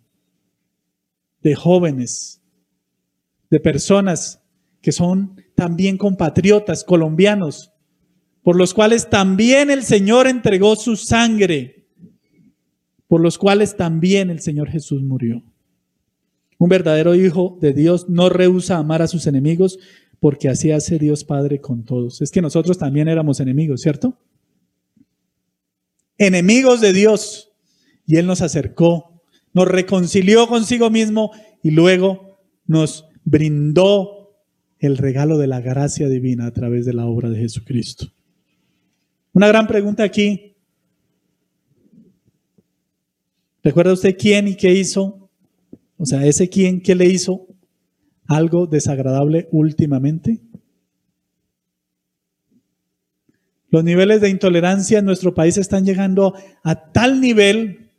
de 1.42 1.56
jóvenes, 1.56 2.42
de 3.50 3.60
personas 3.60 4.42
que 4.82 4.92
son 4.92 5.42
también 5.56 5.98
compatriotas 5.98 6.84
colombianos, 6.84 7.73
por 8.44 8.58
los 8.58 8.74
cuales 8.74 9.10
también 9.10 9.72
el 9.72 9.84
Señor 9.84 10.28
entregó 10.28 10.76
su 10.76 10.96
sangre, 10.96 11.88
por 13.08 13.22
los 13.22 13.38
cuales 13.38 13.78
también 13.78 14.30
el 14.30 14.42
Señor 14.42 14.70
Jesús 14.70 15.02
murió. 15.02 15.44
Un 16.58 16.70
verdadero 16.70 17.16
hijo 17.16 17.58
de 17.62 17.74
Dios 17.74 18.10
no 18.10 18.30
rehúsa 18.30 18.78
amar 18.78 19.02
a 19.02 19.08
sus 19.08 19.28
enemigos 19.28 19.80
porque 20.20 20.50
así 20.50 20.72
hace 20.72 21.00
Dios 21.00 21.24
Padre 21.26 21.60
con 21.60 21.84
todos. 21.84 22.22
Es 22.22 22.32
que 22.32 22.42
nosotros 22.42 22.78
también 22.78 23.08
éramos 23.08 23.40
enemigos, 23.40 23.82
¿cierto? 23.82 24.18
Enemigos 26.18 26.80
de 26.80 26.94
Dios. 26.94 27.52
Y 28.06 28.18
Él 28.18 28.28
nos 28.28 28.42
acercó, 28.42 29.22
nos 29.54 29.68
reconcilió 29.68 30.48
consigo 30.48 30.90
mismo 30.90 31.32
y 31.62 31.72
luego 31.72 32.40
nos 32.66 33.06
brindó 33.26 34.38
el 34.80 34.98
regalo 34.98 35.38
de 35.38 35.48
la 35.48 35.62
gracia 35.62 36.08
divina 36.10 36.46
a 36.46 36.52
través 36.52 36.86
de 36.86 36.94
la 36.94 37.06
obra 37.06 37.30
de 37.30 37.40
Jesucristo. 37.40 38.08
Una 39.34 39.48
gran 39.48 39.68
pregunta 39.68 40.04
aquí. 40.04 40.56
¿Recuerda 43.64 43.94
usted 43.94 44.16
quién 44.18 44.48
y 44.48 44.56
qué 44.56 44.72
hizo? 44.72 45.30
O 45.98 46.06
sea, 46.06 46.26
ese 46.26 46.50
quién, 46.50 46.82
¿qué 46.82 46.96
le 46.96 47.06
hizo 47.06 47.48
algo 48.28 48.68
desagradable 48.68 49.48
últimamente? 49.52 50.40
Los 53.70 53.84
niveles 53.84 54.22
de 54.22 54.30
intolerancia 54.30 55.00
en 55.00 55.06
nuestro 55.06 55.34
país 55.34 55.58
están 55.58 55.84
llegando 55.84 56.36
a 56.64 56.92
tal 56.92 57.20
nivel 57.20 57.90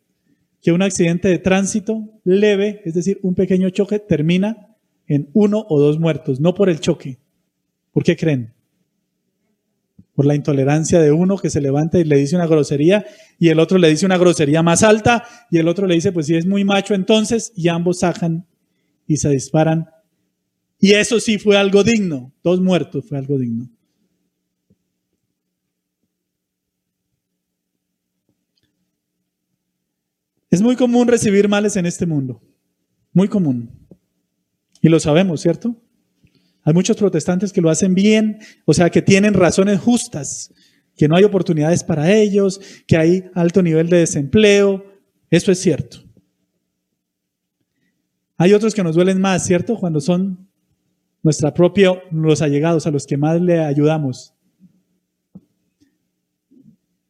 que 0.62 0.70
un 0.70 0.82
accidente 0.82 1.28
de 1.28 1.38
tránsito 1.38 2.08
leve, 2.22 2.80
es 2.84 2.94
decir, 2.94 3.18
un 3.22 3.34
pequeño 3.34 3.70
choque, 3.70 3.98
termina 3.98 4.76
en 5.08 5.28
uno 5.32 5.66
o 5.68 5.80
dos 5.80 5.98
muertos, 5.98 6.40
no 6.40 6.54
por 6.54 6.68
el 6.68 6.78
choque. 6.78 7.18
¿Por 7.90 8.04
qué 8.04 8.16
creen? 8.16 8.53
Por 10.14 10.26
la 10.26 10.34
intolerancia 10.34 11.00
de 11.00 11.12
uno 11.12 11.36
que 11.36 11.50
se 11.50 11.60
levanta 11.60 11.98
y 11.98 12.04
le 12.04 12.16
dice 12.16 12.36
una 12.36 12.46
grosería 12.46 13.04
y 13.38 13.48
el 13.48 13.58
otro 13.58 13.78
le 13.78 13.88
dice 13.88 14.06
una 14.06 14.16
grosería 14.16 14.62
más 14.62 14.82
alta 14.82 15.24
y 15.50 15.58
el 15.58 15.68
otro 15.68 15.86
le 15.86 15.94
dice, 15.94 16.12
pues 16.12 16.26
si 16.26 16.36
es 16.36 16.46
muy 16.46 16.64
macho 16.64 16.94
entonces, 16.94 17.52
y 17.56 17.68
ambos 17.68 18.00
sacan 18.00 18.46
y 19.06 19.16
se 19.16 19.28
disparan. 19.28 19.88
Y 20.78 20.92
eso 20.92 21.18
sí 21.18 21.38
fue 21.38 21.56
algo 21.56 21.82
digno, 21.82 22.32
dos 22.42 22.60
muertos 22.60 23.06
fue 23.08 23.18
algo 23.18 23.38
digno. 23.38 23.68
Es 30.50 30.62
muy 30.62 30.76
común 30.76 31.08
recibir 31.08 31.48
males 31.48 31.74
en 31.74 31.84
este 31.84 32.06
mundo. 32.06 32.40
Muy 33.12 33.26
común. 33.26 33.88
Y 34.80 34.88
lo 34.88 35.00
sabemos, 35.00 35.40
¿cierto? 35.40 35.83
Hay 36.64 36.72
muchos 36.72 36.96
protestantes 36.96 37.52
que 37.52 37.60
lo 37.60 37.68
hacen 37.68 37.94
bien, 37.94 38.38
o 38.64 38.72
sea, 38.72 38.88
que 38.88 39.02
tienen 39.02 39.34
razones 39.34 39.80
justas, 39.80 40.52
que 40.96 41.08
no 41.08 41.16
hay 41.16 41.24
oportunidades 41.24 41.84
para 41.84 42.10
ellos, 42.10 42.60
que 42.86 42.96
hay 42.96 43.24
alto 43.34 43.62
nivel 43.62 43.88
de 43.88 43.98
desempleo. 43.98 44.84
Eso 45.30 45.52
es 45.52 45.60
cierto. 45.60 45.98
Hay 48.38 48.52
otros 48.54 48.74
que 48.74 48.82
nos 48.82 48.96
duelen 48.96 49.20
más, 49.20 49.44
¿cierto? 49.44 49.76
Cuando 49.76 50.00
son 50.00 50.48
nuestra 51.22 51.52
propia, 51.52 52.02
los 52.10 52.42
allegados, 52.42 52.86
a 52.86 52.90
los 52.90 53.06
que 53.06 53.16
más 53.16 53.40
le 53.40 53.60
ayudamos. 53.60 54.34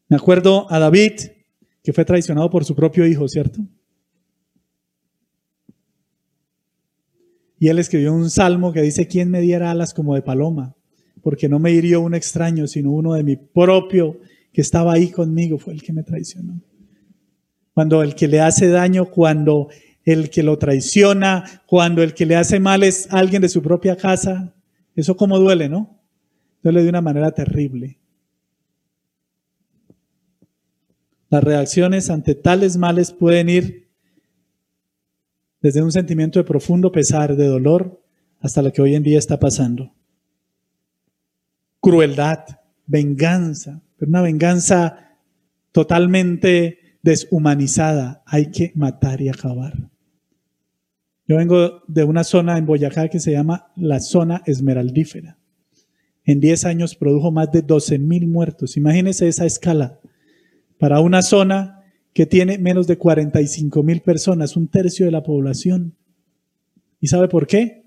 Me 0.08 0.16
acuerdo 0.16 0.70
a 0.70 0.78
David, 0.78 1.12
que 1.82 1.92
fue 1.92 2.04
traicionado 2.04 2.50
por 2.50 2.64
su 2.64 2.74
propio 2.74 3.06
hijo, 3.06 3.28
¿cierto? 3.28 3.60
Y 7.58 7.68
él 7.68 7.78
escribió 7.78 8.12
un 8.12 8.30
salmo 8.30 8.72
que 8.72 8.82
dice, 8.82 9.06
¿quién 9.06 9.30
me 9.30 9.40
diera 9.40 9.70
alas 9.70 9.94
como 9.94 10.14
de 10.14 10.22
paloma? 10.22 10.74
Porque 11.22 11.48
no 11.48 11.58
me 11.58 11.72
hirió 11.72 12.00
un 12.00 12.14
extraño, 12.14 12.66
sino 12.66 12.90
uno 12.90 13.14
de 13.14 13.22
mi 13.22 13.36
propio 13.36 14.18
que 14.52 14.60
estaba 14.60 14.92
ahí 14.92 15.10
conmigo, 15.10 15.58
fue 15.58 15.72
el 15.72 15.82
que 15.82 15.92
me 15.92 16.02
traicionó. 16.02 16.60
Cuando 17.72 18.02
el 18.02 18.14
que 18.14 18.28
le 18.28 18.40
hace 18.40 18.68
daño, 18.68 19.06
cuando 19.06 19.68
el 20.04 20.30
que 20.30 20.42
lo 20.42 20.58
traiciona, 20.58 21.62
cuando 21.66 22.02
el 22.02 22.14
que 22.14 22.26
le 22.26 22.36
hace 22.36 22.60
mal 22.60 22.82
es 22.82 23.08
alguien 23.10 23.42
de 23.42 23.48
su 23.48 23.62
propia 23.62 23.96
casa, 23.96 24.54
eso 24.94 25.16
como 25.16 25.38
duele, 25.38 25.68
¿no? 25.68 25.98
Duele 26.62 26.82
de 26.82 26.88
una 26.88 27.00
manera 27.00 27.32
terrible. 27.32 27.98
Las 31.30 31.42
reacciones 31.42 32.10
ante 32.10 32.34
tales 32.34 32.76
males 32.76 33.10
pueden 33.10 33.48
ir 33.48 33.83
desde 35.64 35.82
un 35.82 35.90
sentimiento 35.90 36.38
de 36.38 36.44
profundo 36.44 36.92
pesar, 36.92 37.36
de 37.36 37.46
dolor, 37.46 37.98
hasta 38.38 38.60
lo 38.60 38.70
que 38.70 38.82
hoy 38.82 38.96
en 38.96 39.02
día 39.02 39.18
está 39.18 39.40
pasando. 39.40 39.94
Crueldad, 41.80 42.40
venganza, 42.84 43.80
una 43.98 44.20
venganza 44.20 45.16
totalmente 45.72 46.98
deshumanizada. 47.02 48.22
Hay 48.26 48.50
que 48.50 48.72
matar 48.74 49.22
y 49.22 49.30
acabar. 49.30 49.72
Yo 51.26 51.38
vengo 51.38 51.82
de 51.88 52.04
una 52.04 52.24
zona 52.24 52.58
en 52.58 52.66
Boyacá 52.66 53.08
que 53.08 53.18
se 53.18 53.32
llama 53.32 53.72
la 53.74 54.00
zona 54.00 54.42
esmeraldífera. 54.44 55.38
En 56.24 56.40
10 56.40 56.66
años 56.66 56.94
produjo 56.94 57.32
más 57.32 57.50
de 57.52 57.62
12 57.62 57.98
mil 58.00 58.26
muertos. 58.26 58.76
Imagínense 58.76 59.28
esa 59.28 59.46
escala 59.46 59.98
para 60.78 61.00
una 61.00 61.22
zona 61.22 61.73
que 62.14 62.26
tiene 62.26 62.58
menos 62.58 62.86
de 62.86 62.96
45 62.96 63.82
mil 63.82 64.00
personas, 64.00 64.56
un 64.56 64.68
tercio 64.68 65.04
de 65.04 65.12
la 65.12 65.24
población. 65.24 65.96
¿Y 67.00 67.08
sabe 67.08 67.28
por 67.28 67.46
qué? 67.46 67.84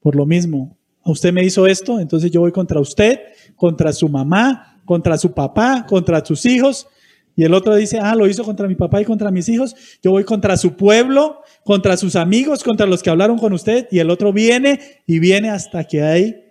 Por 0.00 0.16
lo 0.16 0.26
mismo. 0.26 0.76
A 1.02 1.12
usted 1.12 1.32
me 1.32 1.44
hizo 1.44 1.66
esto, 1.66 2.00
entonces 2.00 2.30
yo 2.32 2.40
voy 2.40 2.50
contra 2.50 2.80
usted, 2.80 3.20
contra 3.54 3.92
su 3.92 4.08
mamá, 4.08 4.82
contra 4.84 5.16
su 5.16 5.32
papá, 5.32 5.86
contra 5.88 6.24
sus 6.24 6.44
hijos. 6.46 6.88
Y 7.36 7.44
el 7.44 7.54
otro 7.54 7.76
dice, 7.76 8.00
ah, 8.00 8.16
lo 8.16 8.26
hizo 8.26 8.42
contra 8.42 8.66
mi 8.66 8.74
papá 8.74 9.00
y 9.00 9.04
contra 9.04 9.30
mis 9.30 9.48
hijos. 9.48 9.76
Yo 10.02 10.10
voy 10.10 10.24
contra 10.24 10.56
su 10.56 10.76
pueblo, 10.76 11.42
contra 11.64 11.96
sus 11.96 12.16
amigos, 12.16 12.64
contra 12.64 12.86
los 12.86 13.02
que 13.02 13.10
hablaron 13.10 13.38
con 13.38 13.52
usted. 13.52 13.86
Y 13.90 14.00
el 14.00 14.10
otro 14.10 14.32
viene 14.32 14.80
y 15.06 15.20
viene 15.20 15.50
hasta 15.50 15.84
que 15.84 16.02
hay 16.02 16.42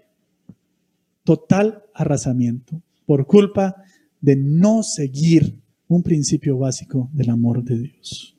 total 1.26 1.84
arrasamiento 1.94 2.82
por 3.06 3.28
culpa 3.28 3.76
de 4.22 4.38
no 4.38 4.84
seguir 4.84 5.63
un 5.96 6.04
principio 6.04 6.58
básico 6.58 7.10
del 7.14 7.30
amor 7.30 7.64
de 7.64 7.78
Dios. 7.78 8.36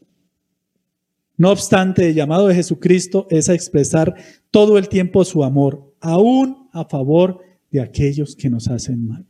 No 1.37 1.51
obstante, 1.51 2.09
el 2.09 2.15
llamado 2.15 2.47
de 2.49 2.55
Jesucristo 2.55 3.27
es 3.31 3.49
a 3.49 3.55
expresar 3.55 4.15
todo 4.51 4.79
el 4.79 4.89
tiempo 4.89 5.25
su 5.25 5.43
amor, 5.43 5.95
aún 6.01 6.69
a 6.73 6.85
favor 6.85 7.41
de 7.71 7.81
aquellos 7.81 8.37
que 8.37 8.51
nos 8.51 8.69
hacen 8.69 9.07
mal. 9.07 9.27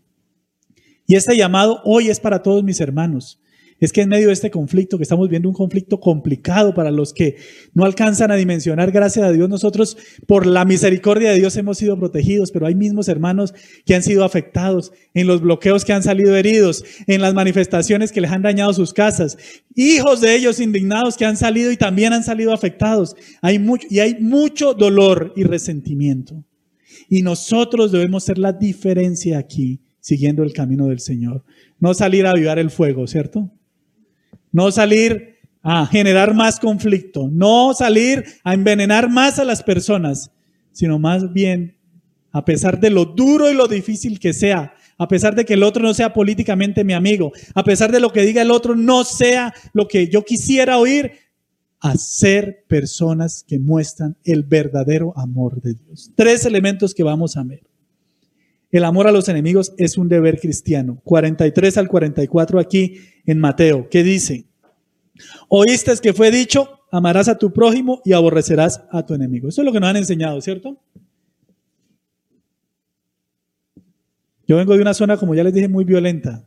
Y 1.06 1.16
este 1.16 1.36
llamado 1.36 1.80
hoy 1.84 2.08
es 2.08 2.20
para 2.20 2.42
todos 2.42 2.62
mis 2.62 2.80
hermanos 2.80 3.40
es 3.84 3.92
que 3.92 4.02
en 4.02 4.08
medio 4.08 4.28
de 4.28 4.32
este 4.32 4.50
conflicto, 4.50 4.96
que 4.96 5.02
estamos 5.02 5.28
viendo 5.28 5.48
un 5.48 5.54
conflicto 5.54 6.00
complicado 6.00 6.74
para 6.74 6.90
los 6.90 7.12
que 7.12 7.36
no 7.72 7.84
alcanzan 7.84 8.30
a 8.30 8.36
dimensionar, 8.36 8.92
gracias 8.92 9.24
a 9.24 9.32
Dios, 9.32 9.48
nosotros 9.48 9.96
por 10.26 10.46
la 10.46 10.64
misericordia 10.64 11.30
de 11.30 11.38
Dios 11.38 11.56
hemos 11.56 11.78
sido 11.78 11.98
protegidos, 11.98 12.50
pero 12.50 12.66
hay 12.66 12.74
mismos 12.74 13.08
hermanos 13.08 13.54
que 13.84 13.94
han 13.94 14.02
sido 14.02 14.24
afectados 14.24 14.92
en 15.12 15.26
los 15.26 15.40
bloqueos 15.40 15.84
que 15.84 15.92
han 15.92 16.02
salido 16.02 16.36
heridos, 16.36 16.84
en 17.06 17.20
las 17.20 17.34
manifestaciones 17.34 18.12
que 18.12 18.20
les 18.20 18.30
han 18.30 18.42
dañado 18.42 18.72
sus 18.72 18.92
casas, 18.92 19.36
hijos 19.74 20.20
de 20.20 20.34
ellos 20.34 20.60
indignados 20.60 21.16
que 21.16 21.24
han 21.24 21.36
salido 21.36 21.70
y 21.70 21.76
también 21.76 22.12
han 22.12 22.24
salido 22.24 22.52
afectados. 22.52 23.16
Hay 23.42 23.58
mucho, 23.58 23.86
y 23.90 23.98
hay 24.00 24.16
mucho 24.20 24.74
dolor 24.74 25.32
y 25.36 25.44
resentimiento. 25.44 26.44
Y 27.08 27.22
nosotros 27.22 27.92
debemos 27.92 28.24
ser 28.24 28.38
la 28.38 28.52
diferencia 28.52 29.38
aquí, 29.38 29.80
siguiendo 30.00 30.42
el 30.42 30.52
camino 30.52 30.86
del 30.86 31.00
Señor. 31.00 31.44
No 31.78 31.92
salir 31.94 32.26
a 32.26 32.30
avivar 32.30 32.58
el 32.58 32.70
fuego, 32.70 33.06
¿cierto? 33.06 33.50
No 34.54 34.70
salir 34.70 35.34
a 35.62 35.84
generar 35.84 36.32
más 36.32 36.60
conflicto, 36.60 37.28
no 37.28 37.74
salir 37.74 38.24
a 38.44 38.54
envenenar 38.54 39.10
más 39.10 39.40
a 39.40 39.44
las 39.44 39.64
personas, 39.64 40.30
sino 40.70 40.98
más 41.00 41.32
bien, 41.32 41.76
a 42.30 42.44
pesar 42.44 42.78
de 42.78 42.90
lo 42.90 43.04
duro 43.04 43.50
y 43.50 43.54
lo 43.54 43.66
difícil 43.66 44.20
que 44.20 44.32
sea, 44.32 44.74
a 44.96 45.08
pesar 45.08 45.34
de 45.34 45.44
que 45.44 45.54
el 45.54 45.64
otro 45.64 45.82
no 45.82 45.92
sea 45.92 46.12
políticamente 46.12 46.84
mi 46.84 46.92
amigo, 46.92 47.32
a 47.52 47.64
pesar 47.64 47.90
de 47.90 47.98
lo 47.98 48.12
que 48.12 48.22
diga 48.22 48.42
el 48.42 48.52
otro 48.52 48.76
no 48.76 49.02
sea 49.02 49.52
lo 49.72 49.88
que 49.88 50.06
yo 50.06 50.24
quisiera 50.24 50.78
oír, 50.78 51.12
a 51.80 51.96
ser 51.96 52.64
personas 52.68 53.44
que 53.46 53.58
muestran 53.58 54.16
el 54.24 54.44
verdadero 54.44 55.12
amor 55.18 55.60
de 55.60 55.74
Dios. 55.74 56.12
Tres 56.14 56.46
elementos 56.46 56.94
que 56.94 57.02
vamos 57.02 57.36
a 57.36 57.42
ver. 57.42 57.62
El 58.74 58.82
amor 58.82 59.06
a 59.06 59.12
los 59.12 59.28
enemigos 59.28 59.72
es 59.78 59.96
un 59.96 60.08
deber 60.08 60.40
cristiano. 60.40 61.00
43 61.04 61.78
al 61.78 61.86
44 61.86 62.58
aquí 62.58 62.98
en 63.24 63.38
Mateo. 63.38 63.88
¿Qué 63.88 64.02
dice? 64.02 64.46
Oíste 65.48 65.92
que 66.02 66.12
fue 66.12 66.32
dicho, 66.32 66.80
amarás 66.90 67.28
a 67.28 67.38
tu 67.38 67.52
prójimo 67.52 68.02
y 68.04 68.14
aborrecerás 68.14 68.82
a 68.90 69.06
tu 69.06 69.14
enemigo. 69.14 69.48
Eso 69.48 69.62
es 69.62 69.64
lo 69.64 69.72
que 69.72 69.78
nos 69.78 69.90
han 69.90 69.96
enseñado, 69.98 70.40
¿cierto? 70.40 70.76
Yo 74.44 74.56
vengo 74.56 74.74
de 74.74 74.82
una 74.82 74.94
zona, 74.94 75.18
como 75.18 75.36
ya 75.36 75.44
les 75.44 75.54
dije, 75.54 75.68
muy 75.68 75.84
violenta. 75.84 76.44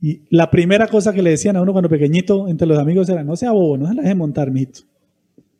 Y 0.00 0.22
la 0.28 0.50
primera 0.50 0.88
cosa 0.88 1.12
que 1.12 1.22
le 1.22 1.30
decían 1.30 1.54
a 1.54 1.62
uno 1.62 1.70
cuando 1.70 1.88
pequeñito 1.88 2.48
entre 2.48 2.66
los 2.66 2.80
amigos 2.80 3.08
era, 3.08 3.22
no 3.22 3.36
sea 3.36 3.52
bobo, 3.52 3.78
no 3.78 3.86
se 3.86 3.94
la 3.94 4.02
deje 4.02 4.16
montar, 4.16 4.50
mijito. 4.50 4.80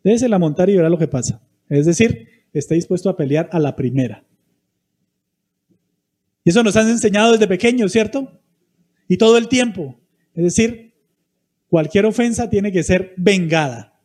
la 0.03 0.39
montar 0.39 0.69
y 0.69 0.75
verá 0.75 0.89
lo 0.89 0.97
que 0.97 1.07
pasa. 1.07 1.41
Es 1.69 1.85
decir, 1.85 2.27
esté 2.51 2.75
dispuesto 2.75 3.09
a 3.09 3.15
pelear 3.15 3.47
a 3.53 3.59
la 3.59 3.77
primera. 3.77 4.25
Y 6.45 6.51
eso 6.51 6.63
nos 6.63 6.75
han 6.77 6.87
enseñado 6.87 7.33
desde 7.33 7.47
pequeños, 7.47 7.91
¿cierto? 7.91 8.39
Y 9.07 9.17
todo 9.17 9.37
el 9.37 9.49
tiempo. 9.49 9.99
Es 10.35 10.43
decir, 10.43 10.93
cualquier 11.67 12.05
ofensa 12.05 12.49
tiene 12.49 12.71
que 12.71 12.83
ser 12.83 13.15
vengada. 13.17 13.99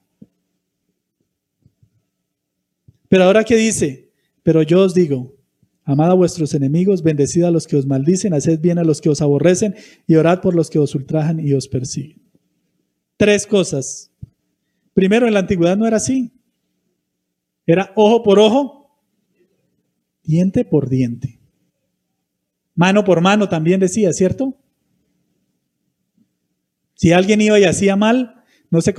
Pero 3.08 3.24
ahora 3.24 3.44
que 3.44 3.56
dice, 3.56 4.10
pero 4.42 4.62
yo 4.62 4.80
os 4.80 4.94
digo, 4.94 5.36
amad 5.84 6.10
a 6.12 6.14
vuestros 6.14 6.54
enemigos, 6.54 7.02
bendecid 7.02 7.42
a 7.42 7.50
los 7.50 7.66
que 7.66 7.76
os 7.76 7.84
maldicen, 7.84 8.32
haced 8.32 8.58
bien 8.60 8.78
a 8.78 8.84
los 8.84 9.00
que 9.02 9.10
os 9.10 9.20
aborrecen 9.20 9.74
y 10.06 10.14
orad 10.14 10.40
por 10.40 10.54
los 10.54 10.70
que 10.70 10.78
os 10.78 10.94
ultrajan 10.94 11.40
y 11.40 11.52
os 11.52 11.68
persiguen. 11.68 12.22
Tres 13.18 13.46
cosas. 13.46 14.10
Primero, 14.94 15.26
en 15.26 15.34
la 15.34 15.40
antigüedad 15.40 15.76
no 15.76 15.86
era 15.86 15.98
así. 15.98 16.32
Era 17.66 17.92
ojo 17.96 18.22
por 18.22 18.38
ojo, 18.38 18.98
diente 20.22 20.64
por 20.64 20.88
diente. 20.88 21.39
Mano 22.80 23.04
por 23.04 23.20
mano 23.20 23.46
también 23.50 23.78
decía, 23.78 24.10
¿cierto? 24.14 24.56
Si 26.94 27.12
alguien 27.12 27.42
iba 27.42 27.60
y 27.60 27.64
hacía 27.64 27.94
mal, 27.94 28.42
no 28.70 28.80
se 28.80 28.94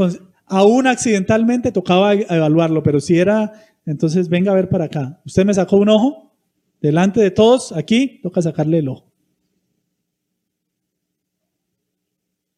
aún 0.46 0.86
accidentalmente 0.86 1.72
tocaba 1.72 2.14
evaluarlo, 2.14 2.84
pero 2.84 3.00
si 3.00 3.18
era, 3.18 3.54
entonces 3.88 4.30
venga 4.30 4.52
a 4.52 4.56
ver 4.56 4.70
para 4.70 4.86
acá. 4.86 5.20
Usted 5.26 5.46
me 5.46 5.54
sacó 5.56 5.78
un 5.78 5.90
ojo 5.90 6.32
delante 6.80 7.22
de 7.22 7.32
todos, 7.32 7.72
aquí 7.72 8.20
toca 8.22 8.44
sacarle 8.44 8.78
el 8.78 8.90
ojo. 8.90 9.12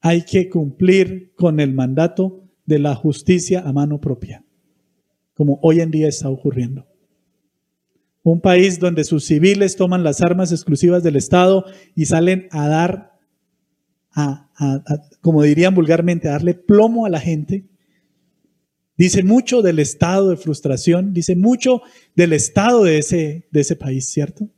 Hay 0.01 0.23
que 0.23 0.49
cumplir 0.49 1.33
con 1.35 1.61
el 1.61 1.73
mandato 1.73 2.49
de 2.65 2.79
la 2.79 2.95
justicia 2.95 3.61
a 3.61 3.71
mano 3.71 4.01
propia, 4.01 4.43
como 5.35 5.57
hoy 5.61 5.79
en 5.79 5.89
día 5.89 6.09
está 6.09 6.27
ocurriendo. 6.27 6.92
Un 8.23 8.41
país 8.41 8.79
donde 8.79 9.03
sus 9.03 9.25
civiles 9.25 9.75
toman 9.75 10.03
las 10.03 10.21
armas 10.21 10.51
exclusivas 10.51 11.03
del 11.03 11.17
Estado 11.17 11.65
y 11.93 12.05
salen 12.05 12.47
a 12.51 12.67
dar, 12.67 13.19
como 15.21 15.43
dirían 15.43 15.75
vulgarmente, 15.75 16.29
a 16.29 16.33
darle 16.33 16.53
plomo 16.53 17.05
a 17.05 17.09
la 17.09 17.19
gente 17.19 17.65
Dice 18.95 19.23
mucho 19.23 19.61
del 19.61 19.79
estado 19.79 20.29
de 20.29 20.37
frustración, 20.37 21.13
dice 21.13 21.35
mucho 21.35 21.81
del 22.15 22.31
estado 22.31 22.83
de 22.83 22.99
ese, 22.99 23.47
de 23.49 23.61
ese 23.61 23.75
país, 23.75 24.05
¿cierto? 24.05 24.49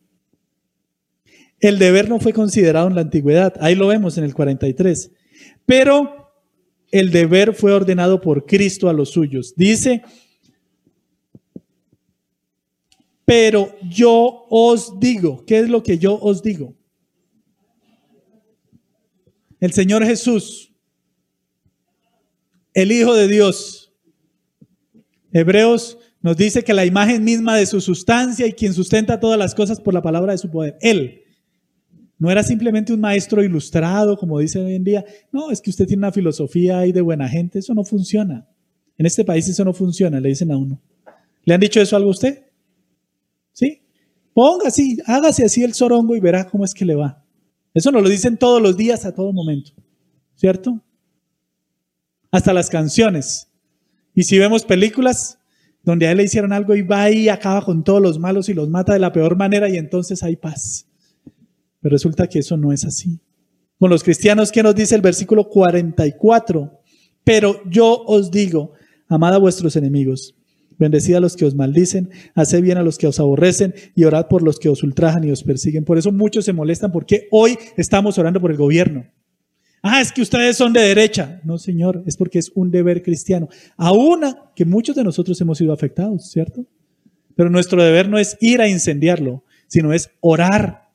El 1.60 1.80
deber 1.80 2.10
no 2.10 2.20
fue 2.20 2.34
considerado 2.34 2.88
en 2.88 2.96
la 2.96 3.02
antigüedad, 3.02 3.54
ahí 3.62 3.76
lo 3.76 3.88
vemos 3.88 4.18
en 4.18 4.26
el 4.26 4.34
43, 4.34 5.12
pero 5.66 6.34
el 6.92 7.12
deber 7.12 7.54
fue 7.54 7.72
ordenado 7.72 8.20
por 8.20 8.46
Cristo 8.46 8.90
a 8.90 8.94
los 8.94 9.12
suyos. 9.12 9.54
Dice, 9.56 10.04
pero 13.26 13.76
yo 13.90 14.46
os 14.50 15.00
digo, 15.00 15.44
¿qué 15.46 15.60
es 15.60 15.70
lo 15.70 15.82
que 15.82 15.98
yo 15.98 16.18
os 16.22 16.44
digo? 16.44 16.76
El 19.60 19.74
Señor 19.74 20.06
Jesús, 20.06 20.72
el 22.74 22.92
Hijo 22.92 23.16
de 23.16 23.28
Dios, 23.28 23.92
Hebreos 25.32 25.98
nos 26.22 26.38
dice 26.38 26.64
que 26.64 26.74
la 26.74 26.86
imagen 26.86 27.24
misma 27.24 27.58
de 27.58 27.66
su 27.66 27.82
sustancia 27.82 28.48
y 28.48 28.54
quien 28.54 28.74
sustenta 28.74 29.20
todas 29.20 29.38
las 29.38 29.54
cosas 29.54 29.82
por 29.82 29.94
la 29.94 30.02
palabra 30.02 30.32
de 30.32 30.38
su 30.38 30.50
poder. 30.50 30.78
Él. 30.82 31.22
No 32.18 32.32
era 32.32 32.42
simplemente 32.44 32.94
un 32.94 33.02
maestro 33.02 33.44
ilustrado, 33.44 34.18
como 34.18 34.40
dice 34.40 34.60
hoy 34.60 34.76
en 34.76 34.84
día. 34.84 35.06
No, 35.32 35.52
es 35.52 35.60
que 35.62 35.70
usted 35.70 35.86
tiene 35.86 36.00
una 36.00 36.14
filosofía 36.14 36.80
ahí 36.80 36.94
de 36.94 37.02
buena 37.02 37.28
gente. 37.28 37.60
Eso 37.60 37.74
no 37.74 37.84
funciona. 37.84 38.48
En 38.98 39.06
este 39.06 39.26
país 39.26 39.48
eso 39.50 39.66
no 39.66 39.74
funciona, 39.74 40.20
le 40.22 40.30
dicen 40.30 40.52
a 40.52 40.58
uno. 40.58 40.82
¿Le 41.44 41.54
han 41.54 41.60
dicho 41.60 41.82
eso 41.82 41.98
algo 41.98 42.10
a 42.10 42.12
usted? 42.12 42.45
Ponga 44.36 44.68
así, 44.68 44.98
hágase 45.06 45.46
así 45.46 45.64
el 45.64 45.74
sorongo 45.74 46.14
y 46.14 46.20
verá 46.20 46.46
cómo 46.46 46.66
es 46.66 46.74
que 46.74 46.84
le 46.84 46.94
va. 46.94 47.24
Eso 47.74 47.90
nos 47.90 48.04
lo 48.04 48.10
dicen 48.10 48.36
todos 48.36 48.62
los 48.62 48.76
días, 48.76 49.06
a 49.06 49.16
todo 49.16 49.32
momento. 49.32 49.72
¿Cierto? 50.36 50.82
Hasta 52.32 52.52
las 52.52 52.70
canciones. 52.70 53.48
Y 54.14 54.24
si 54.24 54.38
vemos 54.38 54.66
películas 54.66 55.40
donde 55.84 56.06
a 56.08 56.12
él 56.12 56.18
le 56.18 56.26
hicieron 56.26 56.52
algo 56.52 56.76
y 56.76 56.82
va 56.82 57.10
y 57.10 57.30
acaba 57.30 57.64
con 57.64 57.86
todos 57.86 58.02
los 58.02 58.20
malos 58.20 58.50
y 58.50 58.54
los 58.54 58.68
mata 58.68 58.92
de 58.92 59.00
la 59.00 59.14
peor 59.14 59.38
manera 59.38 59.70
y 59.70 59.78
entonces 59.78 60.22
hay 60.22 60.36
paz. 60.36 60.86
Pero 61.80 61.94
resulta 61.94 62.28
que 62.28 62.40
eso 62.40 62.58
no 62.58 62.74
es 62.74 62.84
así. 62.84 63.22
Con 63.80 63.90
los 63.90 64.04
cristianos, 64.04 64.52
¿qué 64.52 64.62
nos 64.62 64.76
dice 64.76 64.96
el 64.96 65.02
versículo 65.02 65.48
44? 65.48 66.82
Pero 67.24 67.62
yo 67.70 68.04
os 68.04 68.32
digo, 68.32 68.74
amad 69.08 69.36
a 69.36 69.38
vuestros 69.38 69.78
enemigos, 69.78 70.35
bendecid 70.78 71.16
a 71.16 71.20
los 71.20 71.36
que 71.36 71.46
os 71.46 71.56
maldicen, 71.56 72.10
haced 72.34 72.62
bien 72.62 72.78
a 72.78 72.84
los 72.84 72.98
que 72.98 73.08
os 73.08 73.20
aborrecen 73.20 73.74
y 73.96 74.04
orad 74.04 74.28
por 74.28 74.42
los 74.42 74.60
que 74.60 74.70
os 74.70 74.84
ultrajan 74.84 75.24
y 75.24 75.32
os 75.32 75.44
persiguen. 75.44 75.86
Por 75.86 75.98
eso 75.98 76.12
muchos 76.12 76.46
se 76.46 76.54
molestan 76.54 76.92
porque 76.92 77.28
hoy 77.32 77.58
estamos 77.78 78.18
orando 78.18 78.42
por 78.42 78.52
el 78.52 78.58
gobierno. 78.58 79.06
Ah, 79.82 80.02
es 80.02 80.12
que 80.12 80.24
ustedes 80.24 80.58
son 80.58 80.74
de 80.74 80.82
derecha. 80.82 81.42
No, 81.44 81.60
Señor, 81.60 82.02
es 82.08 82.18
porque 82.18 82.40
es 82.40 82.52
un 82.56 82.72
deber 82.72 83.04
cristiano. 83.04 83.50
Aún 83.78 84.22
que 84.56 84.66
muchos 84.66 84.96
de 84.96 85.04
nosotros 85.04 85.40
hemos 85.42 85.60
sido 85.60 85.74
afectados, 85.74 86.32
¿cierto? 86.32 86.66
Pero 87.36 87.52
nuestro 87.52 87.84
deber 87.84 88.10
no 88.10 88.18
es 88.18 88.36
ir 88.42 88.62
a 88.62 88.68
incendiarlo, 88.68 89.44
sino 89.68 89.94
es 89.94 90.10
orar 90.22 90.90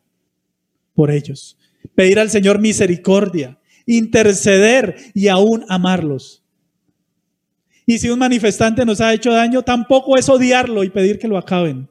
por 0.95 1.11
ellos, 1.11 1.57
pedir 1.95 2.19
al 2.19 2.31
Señor 2.31 2.59
misericordia, 2.59 3.61
interceder 3.87 4.97
y 5.15 5.29
aún 5.29 5.65
amarlos. 5.69 6.40
Y 7.91 7.99
si 7.99 8.09
un 8.09 8.21
manifestante 8.21 8.85
nos 8.85 9.01
ha 9.01 9.13
hecho 9.13 9.33
daño, 9.33 9.63
tampoco 9.63 10.17
es 10.17 10.29
odiarlo 10.29 10.85
y 10.85 10.91
pedir 10.91 11.19
que 11.19 11.27
lo 11.27 11.37
acaben. 11.37 11.89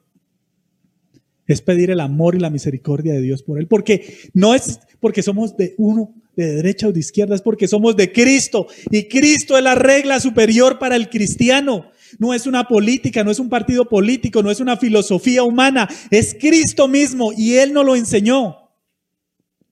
Es 1.45 1.61
pedir 1.61 1.91
el 1.91 1.99
amor 1.99 2.35
y 2.35 2.39
la 2.39 2.49
misericordia 2.49 3.11
de 3.11 3.21
Dios 3.21 3.43
por 3.43 3.59
él, 3.59 3.67
porque 3.67 4.15
no 4.33 4.55
es 4.55 4.79
porque 5.01 5.21
somos 5.21 5.57
de 5.57 5.75
uno 5.77 6.13
de 6.37 6.55
derecha 6.55 6.87
o 6.87 6.93
de 6.93 7.01
izquierda, 7.01 7.35
es 7.35 7.41
porque 7.41 7.67
somos 7.67 7.97
de 7.97 8.13
Cristo 8.13 8.67
y 8.89 9.09
Cristo 9.09 9.57
es 9.57 9.63
la 9.65 9.75
regla 9.75 10.21
superior 10.21 10.79
para 10.79 10.95
el 10.95 11.09
cristiano. 11.09 11.91
No 12.17 12.33
es 12.33 12.47
una 12.47 12.65
política, 12.65 13.25
no 13.25 13.31
es 13.31 13.39
un 13.39 13.49
partido 13.49 13.83
político, 13.83 14.41
no 14.41 14.51
es 14.51 14.61
una 14.61 14.77
filosofía 14.77 15.43
humana, 15.43 15.89
es 16.11 16.33
Cristo 16.39 16.87
mismo 16.87 17.33
y 17.35 17.55
Él 17.55 17.73
nos 17.73 17.85
lo 17.85 17.97
enseñó. 17.97 18.58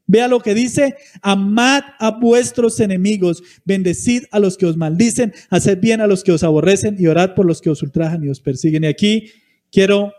Vea 0.07 0.29
lo 0.29 0.39
que 0.39 0.53
dice, 0.53 0.95
amad 1.21 1.83
a 1.99 2.11
vuestros 2.11 2.79
enemigos, 2.79 3.43
bendecid 3.65 4.23
a 4.31 4.39
los 4.39 4.57
que 4.57 4.65
os 4.65 4.77
maldicen, 4.77 5.33
haced 5.49 5.79
bien 5.79 5.99
a 5.99 6.07
los 6.07 6.23
que 6.23 6.31
os 6.31 6.43
aborrecen 6.43 6.95
y 6.97 7.07
orad 7.07 7.35
por 7.35 7.45
los 7.45 7.61
que 7.61 7.69
os 7.69 7.83
ultrajan 7.83 8.23
y 8.23 8.29
os 8.29 8.39
persiguen. 8.39 8.85
Y 8.85 8.87
aquí 8.87 9.31
quiero 9.69 10.13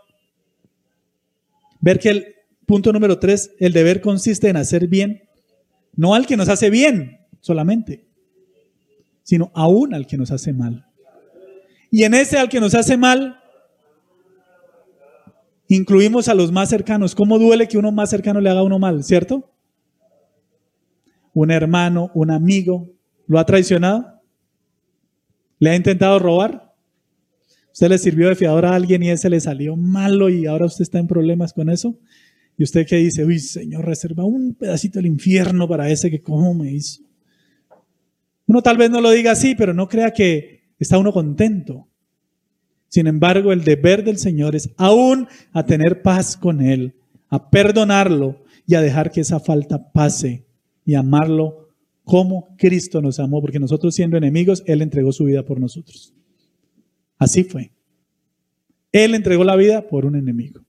ver 1.81 1.97
que 1.97 2.09
el 2.09 2.35
punto 2.67 2.93
número 2.93 3.17
tres, 3.17 3.51
el 3.59 3.73
deber 3.73 3.99
consiste 3.99 4.47
en 4.47 4.57
hacer 4.57 4.87
bien 4.87 5.23
no 5.95 6.13
al 6.13 6.27
que 6.27 6.37
nos 6.37 6.49
hace 6.49 6.69
bien 6.69 7.19
solamente, 7.41 8.05
sino 9.23 9.51
aún 9.53 9.93
al 9.93 10.07
que 10.07 10.17
nos 10.17 10.31
hace 10.31 10.53
mal. 10.53 10.85
Y 11.91 12.03
en 12.03 12.13
ese 12.13 12.37
al 12.37 12.47
que 12.47 12.59
nos 12.59 12.75
hace 12.75 12.95
mal, 12.95 13.39
incluimos 15.67 16.27
a 16.27 16.35
los 16.35 16.51
más 16.51 16.69
cercanos. 16.69 17.15
¿Cómo 17.15 17.39
duele 17.39 17.67
que 17.67 17.77
uno 17.77 17.91
más 17.91 18.11
cercano 18.11 18.39
le 18.39 18.49
haga 18.49 18.63
uno 18.63 18.79
mal, 18.79 19.03
cierto? 19.03 19.51
Un 21.39 21.51
hermano, 21.51 22.11
un 22.15 22.31
amigo, 22.31 22.91
¿lo 23.25 23.39
ha 23.39 23.45
traicionado? 23.45 24.21
¿Le 25.57 25.69
ha 25.69 25.75
intentado 25.77 26.19
robar? 26.19 26.75
¿Usted 27.71 27.87
le 27.87 27.97
sirvió 27.97 28.27
de 28.27 28.35
fiador 28.35 28.65
a 28.65 28.75
alguien 28.75 29.03
y 29.03 29.09
ese 29.09 29.29
le 29.29 29.39
salió 29.39 29.77
malo 29.77 30.27
y 30.27 30.47
ahora 30.47 30.65
usted 30.65 30.81
está 30.81 30.99
en 30.99 31.07
problemas 31.07 31.53
con 31.53 31.69
eso? 31.69 31.97
Y 32.57 32.63
usted 32.63 32.85
que 32.85 32.97
dice, 32.97 33.23
uy, 33.23 33.39
Señor, 33.39 33.85
reserva 33.85 34.25
un 34.25 34.53
pedacito 34.53 34.99
del 34.99 35.05
infierno 35.05 35.65
para 35.65 35.89
ese 35.89 36.11
que 36.11 36.21
cómo 36.21 36.53
me 36.53 36.73
hizo. 36.73 37.03
Uno 38.45 38.61
tal 38.61 38.75
vez 38.75 38.89
no 38.89 38.99
lo 38.99 39.09
diga 39.09 39.31
así, 39.31 39.55
pero 39.55 39.73
no 39.73 39.87
crea 39.87 40.11
que 40.11 40.73
está 40.77 40.97
uno 40.97 41.13
contento. 41.13 41.87
Sin 42.89 43.07
embargo, 43.07 43.53
el 43.53 43.63
deber 43.63 44.03
del 44.03 44.17
Señor 44.17 44.57
es 44.57 44.71
aún 44.75 45.29
a 45.53 45.65
tener 45.65 46.01
paz 46.01 46.35
con 46.35 46.59
Él, 46.59 46.95
a 47.29 47.49
perdonarlo 47.49 48.43
y 48.67 48.75
a 48.75 48.81
dejar 48.81 49.09
que 49.09 49.21
esa 49.21 49.39
falta 49.39 49.93
pase 49.93 50.48
y 50.89 50.95
amarlo 50.95 51.69
como 52.03 52.57
Cristo 52.57 52.99
nos 52.99 53.19
amó, 53.19 53.41
porque 53.41 53.59
nosotros 53.59 53.93
siendo 53.93 54.17
enemigos, 54.17 54.63
Él 54.65 54.81
entregó 54.81 55.11
su 55.11 55.25
vida 55.25 55.45
por 55.45 55.59
nosotros. 55.59 56.15
Así 57.19 57.43
fue. 57.43 57.71
Él 58.91 59.13
entregó 59.13 59.43
la 59.43 59.55
vida 59.55 59.87
por 59.87 60.07
un 60.07 60.15
enemigo. 60.15 60.61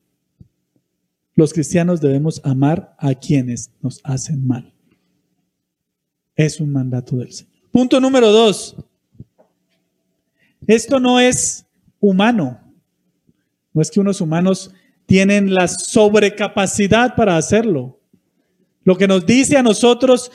Los 1.35 1.55
cristianos 1.55 2.03
debemos 2.03 2.43
amar 2.45 2.95
a 2.99 3.15
quienes 3.15 3.73
nos 3.81 4.03
hacen 4.05 4.47
mal. 4.47 4.75
Es 6.37 6.61
un 6.61 6.71
mandato 6.71 7.17
del 7.17 7.33
Señor. 7.33 7.55
Punto 7.73 7.99
número 7.99 8.31
dos. 8.31 8.77
Esto 10.67 11.01
no 11.01 11.19
es 11.19 11.65
humano. 11.99 12.61
No 13.73 13.81
es 13.81 13.91
que 13.91 14.01
unos 14.01 14.21
humanos 14.21 14.71
tienen 15.07 15.55
la 15.55 15.67
sobrecapacidad 15.67 17.15
para 17.17 17.39
hacerlo. 17.39 18.00
Lo 18.85 18.97
que 18.97 19.07
nos 19.07 19.27
dice 19.27 19.57
a 19.57 19.63
nosotros 19.63 20.31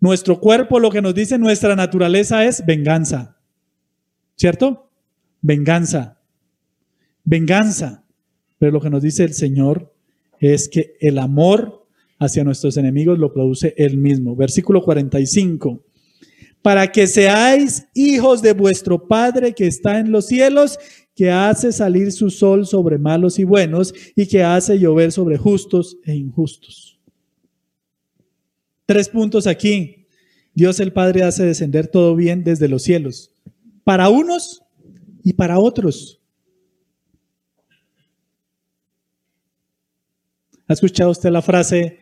nuestro 0.00 0.40
cuerpo, 0.40 0.80
lo 0.80 0.90
que 0.90 1.02
nos 1.02 1.14
dice 1.14 1.38
nuestra 1.38 1.76
naturaleza 1.76 2.44
es 2.44 2.64
venganza. 2.64 3.36
¿Cierto? 4.36 4.90
Venganza. 5.42 6.18
Venganza. 7.24 8.04
Pero 8.58 8.72
lo 8.72 8.80
que 8.80 8.90
nos 8.90 9.02
dice 9.02 9.24
el 9.24 9.34
Señor 9.34 9.92
es 10.38 10.68
que 10.68 10.96
el 11.00 11.18
amor 11.18 11.86
hacia 12.18 12.44
nuestros 12.44 12.76
enemigos 12.76 13.18
lo 13.18 13.32
produce 13.32 13.74
Él 13.76 13.98
mismo. 13.98 14.36
Versículo 14.36 14.82
45. 14.82 15.82
Para 16.62 16.90
que 16.92 17.06
seáis 17.06 17.86
hijos 17.94 18.42
de 18.42 18.52
vuestro 18.52 19.06
Padre 19.08 19.54
que 19.54 19.66
está 19.66 19.98
en 19.98 20.12
los 20.12 20.26
cielos, 20.26 20.78
que 21.14 21.30
hace 21.30 21.72
salir 21.72 22.12
su 22.12 22.30
sol 22.30 22.66
sobre 22.66 22.98
malos 22.98 23.38
y 23.38 23.44
buenos 23.44 23.94
y 24.16 24.26
que 24.26 24.42
hace 24.42 24.78
llover 24.78 25.12
sobre 25.12 25.36
justos 25.36 25.98
e 26.04 26.14
injustos. 26.14 26.89
Tres 28.90 29.08
puntos 29.08 29.46
aquí. 29.46 30.08
Dios 30.52 30.80
el 30.80 30.92
Padre 30.92 31.22
hace 31.22 31.44
descender 31.44 31.86
todo 31.86 32.16
bien 32.16 32.42
desde 32.42 32.66
los 32.66 32.82
cielos, 32.82 33.30
para 33.84 34.08
unos 34.08 34.64
y 35.22 35.34
para 35.34 35.60
otros. 35.60 36.20
¿Ha 40.66 40.72
escuchado 40.72 41.12
usted 41.12 41.30
la 41.30 41.40
frase, 41.40 42.00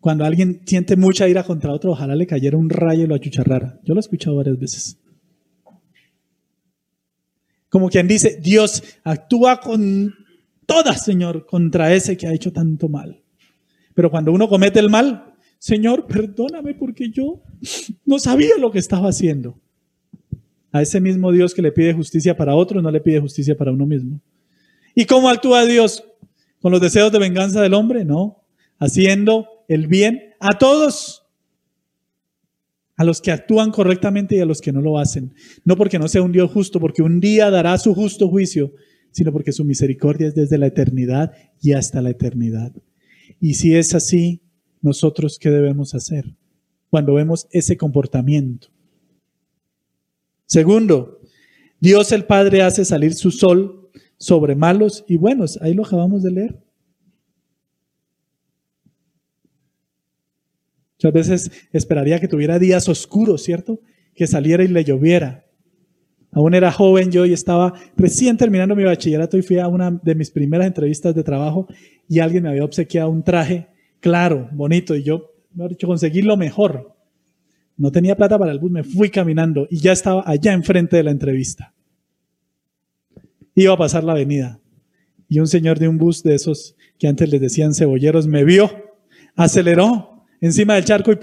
cuando 0.00 0.24
alguien 0.24 0.62
siente 0.64 0.96
mucha 0.96 1.28
ira 1.28 1.42
contra 1.42 1.74
otro, 1.74 1.90
ojalá 1.90 2.16
le 2.16 2.26
cayera 2.26 2.56
un 2.56 2.70
rayo 2.70 3.04
y 3.04 3.06
lo 3.06 3.16
achucharrara? 3.16 3.78
Yo 3.84 3.92
lo 3.92 3.98
he 3.98 4.00
escuchado 4.00 4.36
varias 4.36 4.58
veces. 4.58 4.98
Como 7.68 7.90
quien 7.90 8.08
dice, 8.08 8.40
Dios 8.42 8.82
actúa 9.04 9.60
con 9.60 10.14
todas, 10.64 11.04
Señor, 11.04 11.44
contra 11.44 11.92
ese 11.92 12.16
que 12.16 12.28
ha 12.28 12.32
hecho 12.32 12.50
tanto 12.50 12.88
mal. 12.88 13.20
Pero 13.92 14.10
cuando 14.10 14.32
uno 14.32 14.48
comete 14.48 14.80
el 14.80 14.88
mal, 14.88 15.29
Señor, 15.60 16.06
perdóname 16.06 16.72
porque 16.72 17.10
yo 17.10 17.42
no 18.06 18.18
sabía 18.18 18.56
lo 18.58 18.70
que 18.70 18.78
estaba 18.78 19.10
haciendo. 19.10 19.60
A 20.72 20.80
ese 20.80 21.02
mismo 21.02 21.30
Dios 21.32 21.52
que 21.52 21.60
le 21.60 21.70
pide 21.70 21.92
justicia 21.92 22.34
para 22.34 22.54
otros, 22.54 22.82
no 22.82 22.90
le 22.90 23.02
pide 23.02 23.20
justicia 23.20 23.54
para 23.54 23.70
uno 23.70 23.84
mismo. 23.84 24.22
¿Y 24.94 25.04
cómo 25.04 25.28
actúa 25.28 25.66
Dios? 25.66 26.02
¿Con 26.62 26.72
los 26.72 26.80
deseos 26.80 27.12
de 27.12 27.18
venganza 27.18 27.60
del 27.60 27.74
hombre? 27.74 28.06
No. 28.06 28.42
Haciendo 28.78 29.48
el 29.68 29.86
bien 29.86 30.32
a 30.40 30.56
todos. 30.58 31.26
A 32.96 33.04
los 33.04 33.20
que 33.20 33.30
actúan 33.30 33.70
correctamente 33.70 34.36
y 34.36 34.40
a 34.40 34.46
los 34.46 34.62
que 34.62 34.72
no 34.72 34.80
lo 34.80 34.98
hacen. 34.98 35.34
No 35.66 35.76
porque 35.76 35.98
no 35.98 36.08
sea 36.08 36.22
un 36.22 36.32
Dios 36.32 36.50
justo, 36.50 36.80
porque 36.80 37.02
un 37.02 37.20
día 37.20 37.50
dará 37.50 37.76
su 37.76 37.94
justo 37.94 38.30
juicio, 38.30 38.72
sino 39.10 39.30
porque 39.30 39.52
su 39.52 39.66
misericordia 39.66 40.28
es 40.28 40.34
desde 40.34 40.56
la 40.56 40.68
eternidad 40.68 41.32
y 41.60 41.72
hasta 41.72 42.00
la 42.00 42.10
eternidad. 42.10 42.72
Y 43.42 43.54
si 43.54 43.74
es 43.76 43.94
así, 43.94 44.40
nosotros 44.80 45.38
qué 45.38 45.50
debemos 45.50 45.94
hacer 45.94 46.24
cuando 46.88 47.14
vemos 47.14 47.46
ese 47.50 47.76
comportamiento? 47.76 48.68
Segundo, 50.46 51.20
Dios 51.80 52.12
el 52.12 52.24
Padre 52.24 52.62
hace 52.62 52.84
salir 52.84 53.14
su 53.14 53.30
sol 53.30 53.90
sobre 54.18 54.54
malos 54.54 55.04
y 55.08 55.16
buenos. 55.16 55.58
Ahí 55.62 55.74
lo 55.74 55.84
acabamos 55.84 56.22
de 56.22 56.30
leer. 56.30 56.62
Muchas 60.98 61.12
veces 61.14 61.50
esperaría 61.72 62.20
que 62.20 62.28
tuviera 62.28 62.58
días 62.58 62.86
oscuros, 62.88 63.42
¿cierto? 63.42 63.80
Que 64.14 64.26
saliera 64.26 64.62
y 64.62 64.68
le 64.68 64.84
lloviera. 64.84 65.46
Aún 66.32 66.54
era 66.54 66.70
joven 66.70 67.10
yo 67.10 67.24
y 67.24 67.32
estaba 67.32 67.72
recién 67.96 68.36
terminando 68.36 68.76
mi 68.76 68.84
bachillerato 68.84 69.38
y 69.38 69.42
fui 69.42 69.58
a 69.58 69.66
una 69.66 69.90
de 69.90 70.14
mis 70.14 70.30
primeras 70.30 70.66
entrevistas 70.66 71.14
de 71.14 71.24
trabajo 71.24 71.66
y 72.06 72.18
alguien 72.18 72.42
me 72.42 72.50
había 72.50 72.64
obsequiado 72.64 73.08
un 73.08 73.22
traje 73.22 73.68
claro, 74.00 74.48
bonito 74.52 74.94
y 74.96 75.02
yo, 75.02 75.32
me 75.54 75.66
he 75.66 75.68
dicho, 75.68 75.86
conseguí 75.86 76.22
lo 76.22 76.36
mejor. 76.36 76.94
No 77.76 77.90
tenía 77.90 78.16
plata 78.16 78.38
para 78.38 78.52
el 78.52 78.58
bus, 78.58 78.70
me 78.70 78.84
fui 78.84 79.10
caminando 79.10 79.66
y 79.70 79.78
ya 79.78 79.92
estaba 79.92 80.22
allá 80.26 80.52
enfrente 80.52 80.96
de 80.96 81.02
la 81.02 81.10
entrevista. 81.10 81.72
Iba 83.54 83.74
a 83.74 83.78
pasar 83.78 84.04
la 84.04 84.12
avenida 84.12 84.60
y 85.28 85.38
un 85.38 85.46
señor 85.46 85.78
de 85.78 85.88
un 85.88 85.96
bus 85.96 86.22
de 86.22 86.34
esos 86.34 86.76
que 86.98 87.08
antes 87.08 87.30
les 87.30 87.40
decían 87.40 87.72
cebolleros 87.72 88.26
me 88.26 88.44
vio, 88.44 88.70
aceleró 89.34 90.24
encima 90.40 90.74
del 90.74 90.84
charco 90.84 91.12
y 91.12 91.18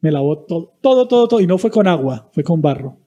me 0.00 0.10
lavó 0.10 0.38
todo, 0.38 0.74
todo, 0.82 1.08
todo, 1.08 1.28
todo 1.28 1.40
y 1.40 1.46
no 1.46 1.56
fue 1.56 1.70
con 1.70 1.88
agua, 1.88 2.28
fue 2.32 2.44
con 2.44 2.60
barro. 2.60 2.98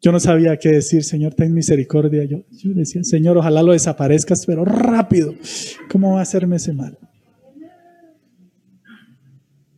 Yo 0.00 0.12
no 0.12 0.20
sabía 0.20 0.56
qué 0.58 0.70
decir, 0.70 1.04
Señor, 1.04 1.34
ten 1.34 1.54
misericordia. 1.54 2.24
Yo, 2.24 2.44
decía, 2.74 3.02
Señor, 3.02 3.38
ojalá 3.38 3.62
lo 3.62 3.72
desaparezcas, 3.72 4.44
pero 4.46 4.64
rápido. 4.64 5.34
¿Cómo 5.90 6.14
va 6.14 6.20
a 6.20 6.22
hacerme 6.22 6.56
ese 6.56 6.72
mal? 6.72 6.98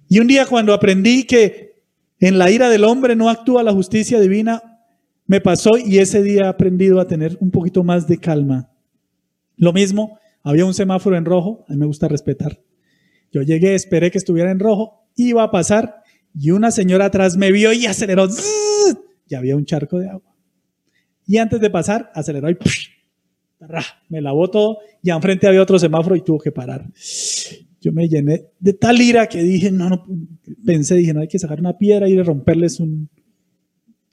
Y 0.09 0.19
un 0.21 0.27
día 0.27 0.47
cuando 0.47 0.73
aprendí 0.75 1.25
que 1.25 1.83
en 2.19 2.39
la 2.39 2.51
ira 2.51 2.69
del 2.69 2.85
hombre 2.85 3.15
no 3.15 3.31
actúa 3.31 3.63
la 3.63 3.73
justicia 3.73 4.19
divina, 4.21 4.63
me 5.27 5.41
pasó 5.41 5.77
y 5.77 5.99
ese 5.99 6.23
día 6.23 6.45
he 6.45 6.49
aprendido 6.49 7.01
a 7.01 7.07
tener 7.07 7.37
un 7.41 7.51
poquito 7.51 7.85
más 7.85 8.09
de 8.09 8.19
calma. 8.19 8.73
Lo 9.57 9.73
mismo, 9.73 10.19
había 10.43 10.65
un 10.65 10.75
semáforo 10.75 11.17
en 11.17 11.27
rojo, 11.27 11.65
a 11.69 11.73
mí 11.73 11.79
me 11.79 11.87
gusta 11.87 12.09
respetar. 12.09 12.61
Yo 13.31 13.43
llegué, 13.43 13.75
esperé 13.75 14.11
que 14.11 14.19
estuviera 14.19 14.51
en 14.51 14.59
rojo, 14.59 15.07
iba 15.15 15.43
a 15.43 15.51
pasar 15.51 16.03
y 16.35 16.51
una 16.51 16.71
señora 16.71 17.07
atrás 17.07 17.37
me 17.37 17.53
vio 17.53 17.73
y 17.73 17.87
aceleró 17.87 18.29
y 19.29 19.35
había 19.35 19.57
un 19.57 19.65
charco 19.65 19.99
de 19.99 20.09
agua. 20.09 20.35
Y 21.27 21.37
antes 21.37 21.61
de 21.61 21.71
pasar, 21.71 22.11
aceleró 22.15 22.51
y 22.51 22.57
me 24.09 24.21
lavó 24.21 24.49
todo 24.49 24.79
y 25.03 25.11
enfrente 25.11 25.47
había 25.47 25.63
otro 25.63 25.79
semáforo 25.79 26.17
y 26.17 26.23
tuvo 26.23 26.39
que 26.39 26.53
parar. 26.53 26.87
Yo 27.81 27.93
me 27.93 28.09
llené 28.09 28.47
de 28.59 28.73
tal 28.73 29.01
ira 29.01 29.27
que 29.27 29.43
dije, 29.43 29.71
no, 29.71 29.89
no, 29.89 30.07
pensé, 30.65 30.95
dije, 30.95 31.13
no 31.13 31.21
hay 31.21 31.29
que 31.29 31.39
sacar 31.39 31.61
una 31.61 31.77
piedra 31.77 32.09
y 32.09 32.21
romperles 32.23 32.81
un, 32.81 33.09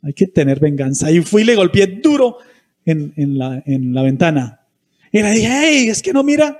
hay 0.01 0.13
que 0.13 0.27
tener 0.27 0.59
venganza. 0.59 1.11
Y 1.11 1.21
fui 1.21 1.43
y 1.43 1.45
le 1.45 1.55
golpeé 1.55 1.87
duro 1.87 2.37
en, 2.85 3.13
la, 3.37 3.63
en 3.65 3.93
la 3.93 4.03
ventana. 4.03 4.61
Y 5.11 5.21
le 5.21 5.31
dije, 5.31 5.49
hey, 5.49 5.87
es 5.89 6.01
que 6.01 6.13
no 6.13 6.23
mira. 6.23 6.59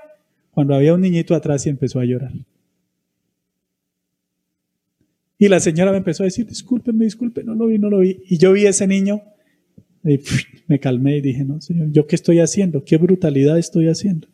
Cuando 0.50 0.74
había 0.74 0.94
un 0.94 1.02
niñito 1.02 1.34
atrás 1.34 1.66
y 1.66 1.68
empezó 1.68 2.00
a 2.00 2.04
llorar. 2.04 2.32
Y 5.38 5.48
la 5.48 5.60
señora 5.60 5.90
me 5.90 5.98
empezó 5.98 6.22
a 6.22 6.26
decir, 6.26 6.46
discúlpeme, 6.46 7.04
disculpe, 7.04 7.44
no 7.44 7.54
lo 7.54 7.66
vi, 7.66 7.78
no 7.78 7.90
lo 7.90 7.98
vi. 7.98 8.22
Y 8.28 8.38
yo 8.38 8.52
vi 8.52 8.66
a 8.66 8.70
ese 8.70 8.86
niño 8.86 9.22
y 10.02 10.20
me 10.66 10.80
calmé 10.80 11.18
y 11.18 11.20
dije, 11.20 11.44
no, 11.44 11.60
señor, 11.60 11.90
¿yo 11.92 12.06
qué 12.06 12.16
estoy 12.16 12.40
haciendo? 12.40 12.84
¿Qué 12.84 12.96
brutalidad 12.96 13.58
estoy 13.58 13.88
haciendo? 13.88 14.28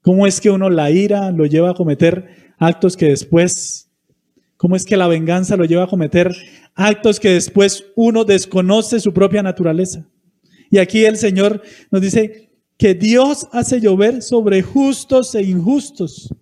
¿Cómo 0.00 0.26
es 0.26 0.40
que 0.40 0.50
uno 0.50 0.70
la 0.70 0.90
ira 0.90 1.32
lo 1.32 1.46
lleva 1.46 1.70
a 1.70 1.74
cometer 1.74 2.54
actos 2.58 2.96
que 2.96 3.06
después, 3.06 3.90
cómo 4.56 4.76
es 4.76 4.84
que 4.84 4.96
la 4.96 5.08
venganza 5.08 5.56
lo 5.56 5.64
lleva 5.64 5.84
a 5.84 5.88
cometer 5.88 6.32
actos 6.74 7.20
que 7.20 7.30
después 7.30 7.86
uno 7.96 8.24
desconoce 8.24 9.00
su 9.00 9.12
propia 9.12 9.42
naturaleza? 9.42 10.08
Y 10.70 10.78
aquí 10.78 11.04
el 11.04 11.16
Señor 11.16 11.62
nos 11.90 12.00
dice 12.00 12.50
que 12.78 12.94
Dios 12.94 13.48
hace 13.52 13.80
llover 13.80 14.22
sobre 14.22 14.62
justos 14.62 15.34
e 15.34 15.42
injustos 15.42 16.32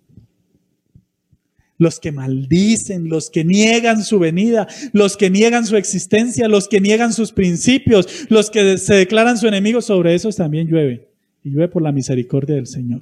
los 1.77 1.99
que 1.99 2.11
maldicen, 2.11 3.09
los 3.09 3.29
que 3.29 3.43
niegan 3.43 4.03
su 4.03 4.19
venida, 4.19 4.67
los 4.93 5.17
que 5.17 5.29
niegan 5.29 5.65
su 5.65 5.75
existencia, 5.75 6.47
los 6.47 6.67
que 6.67 6.79
niegan 6.81 7.13
sus 7.13 7.31
principios, 7.31 8.27
los 8.29 8.49
que 8.49 8.77
se 8.77 8.95
declaran 8.95 9.37
su 9.37 9.47
enemigo, 9.47 9.81
sobre 9.81 10.15
esos 10.15 10.35
también 10.35 10.67
llueve. 10.67 11.09
Y 11.43 11.49
llueve 11.49 11.67
por 11.67 11.81
la 11.81 11.91
misericordia 11.91 12.55
del 12.55 12.67
Señor. 12.67 13.01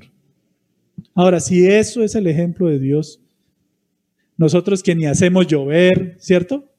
Ahora, 1.16 1.40
si 1.40 1.66
eso 1.66 2.04
es 2.04 2.16
el 2.16 2.28
ejemplo 2.28 2.68
de 2.68 2.80
Dios, 2.80 3.20
nosotros 4.38 4.82
que 4.82 4.96
ni 4.96 5.06
hacemos 5.06 5.48
llover, 5.48 6.16
¿cierto? 6.20 6.70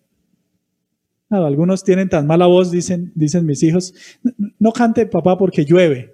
algunos 1.30 1.83
tienen 1.83 2.09
tan 2.09 2.26
mala 2.26 2.46
voz, 2.46 2.70
dicen, 2.70 3.11
dicen 3.16 3.44
mis 3.44 3.62
hijos, 3.62 3.92
no 4.61 4.72
cante 4.72 5.07
papá 5.07 5.37
porque 5.37 5.64
llueve. 5.64 6.13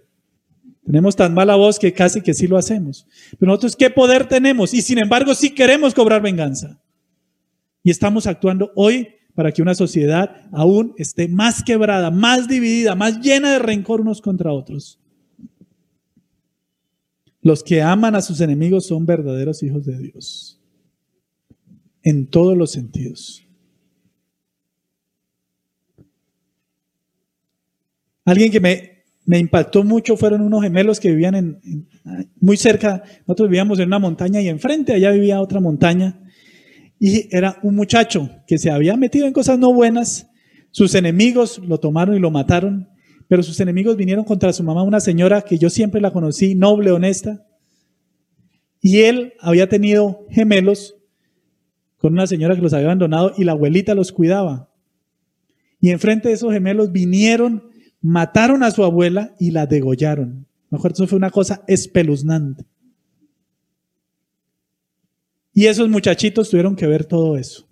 Tenemos 0.84 1.14
tan 1.14 1.34
mala 1.34 1.56
voz 1.56 1.78
que 1.78 1.92
casi 1.92 2.20
que 2.20 2.34
sí 2.34 2.46
lo 2.46 2.56
hacemos. 2.56 3.06
Pero 3.38 3.50
nosotros, 3.50 3.76
¿qué 3.76 3.90
poder 3.90 4.26
tenemos? 4.26 4.74
Y 4.74 4.82
sin 4.82 4.98
embargo, 4.98 5.34
sí 5.34 5.50
queremos 5.50 5.94
cobrar 5.94 6.22
venganza. 6.22 6.80
Y 7.82 7.90
estamos 7.90 8.26
actuando 8.26 8.72
hoy 8.74 9.08
para 9.34 9.52
que 9.52 9.62
una 9.62 9.74
sociedad 9.74 10.48
aún 10.52 10.94
esté 10.96 11.28
más 11.28 11.62
quebrada, 11.62 12.10
más 12.10 12.48
dividida, 12.48 12.94
más 12.94 13.20
llena 13.20 13.52
de 13.52 13.58
rencor 13.58 14.00
unos 14.00 14.20
contra 14.20 14.52
otros. 14.52 14.98
Los 17.42 17.62
que 17.62 17.80
aman 17.80 18.14
a 18.14 18.20
sus 18.20 18.40
enemigos 18.40 18.86
son 18.86 19.06
verdaderos 19.06 19.62
hijos 19.62 19.86
de 19.86 19.98
Dios. 19.98 20.60
En 22.02 22.26
todos 22.26 22.56
los 22.56 22.72
sentidos. 22.72 23.46
Alguien 28.24 28.52
que 28.52 28.60
me 28.60 28.99
me 29.30 29.38
impactó 29.38 29.84
mucho 29.84 30.16
fueron 30.16 30.40
unos 30.40 30.60
gemelos 30.60 30.98
que 30.98 31.08
vivían 31.08 31.36
en, 31.36 31.86
muy 32.40 32.56
cerca, 32.56 33.04
nosotros 33.28 33.48
vivíamos 33.48 33.78
en 33.78 33.86
una 33.86 34.00
montaña 34.00 34.40
y 34.40 34.48
enfrente 34.48 34.92
allá 34.92 35.12
vivía 35.12 35.40
otra 35.40 35.60
montaña. 35.60 36.20
Y 36.98 37.32
era 37.32 37.56
un 37.62 37.76
muchacho 37.76 38.28
que 38.48 38.58
se 38.58 38.72
había 38.72 38.96
metido 38.96 39.28
en 39.28 39.32
cosas 39.32 39.56
no 39.56 39.72
buenas, 39.72 40.28
sus 40.72 40.96
enemigos 40.96 41.60
lo 41.64 41.78
tomaron 41.78 42.16
y 42.16 42.18
lo 42.18 42.32
mataron, 42.32 42.88
pero 43.28 43.44
sus 43.44 43.60
enemigos 43.60 43.96
vinieron 43.96 44.24
contra 44.24 44.52
su 44.52 44.64
mamá, 44.64 44.82
una 44.82 44.98
señora 44.98 45.42
que 45.42 45.58
yo 45.58 45.70
siempre 45.70 46.00
la 46.00 46.10
conocí, 46.10 46.56
noble, 46.56 46.90
honesta, 46.90 47.46
y 48.82 49.02
él 49.02 49.34
había 49.38 49.68
tenido 49.68 50.26
gemelos 50.28 50.96
con 51.98 52.14
una 52.14 52.26
señora 52.26 52.56
que 52.56 52.62
los 52.62 52.72
había 52.72 52.86
abandonado 52.86 53.32
y 53.38 53.44
la 53.44 53.52
abuelita 53.52 53.94
los 53.94 54.10
cuidaba. 54.10 54.72
Y 55.80 55.90
enfrente 55.90 56.30
de 56.30 56.34
esos 56.34 56.52
gemelos 56.52 56.90
vinieron 56.90 57.69
mataron 58.00 58.62
a 58.62 58.70
su 58.70 58.84
abuela 58.84 59.34
y 59.38 59.50
la 59.50 59.66
degollaron. 59.66 60.46
Me 60.70 60.78
acuerdo, 60.78 60.94
eso 60.94 61.06
fue 61.06 61.16
una 61.16 61.30
cosa 61.30 61.62
espeluznante. 61.66 62.64
Y 65.52 65.66
esos 65.66 65.88
muchachitos 65.88 66.48
tuvieron 66.48 66.76
que 66.76 66.86
ver 66.86 67.04
todo 67.04 67.36
eso. 67.36 67.68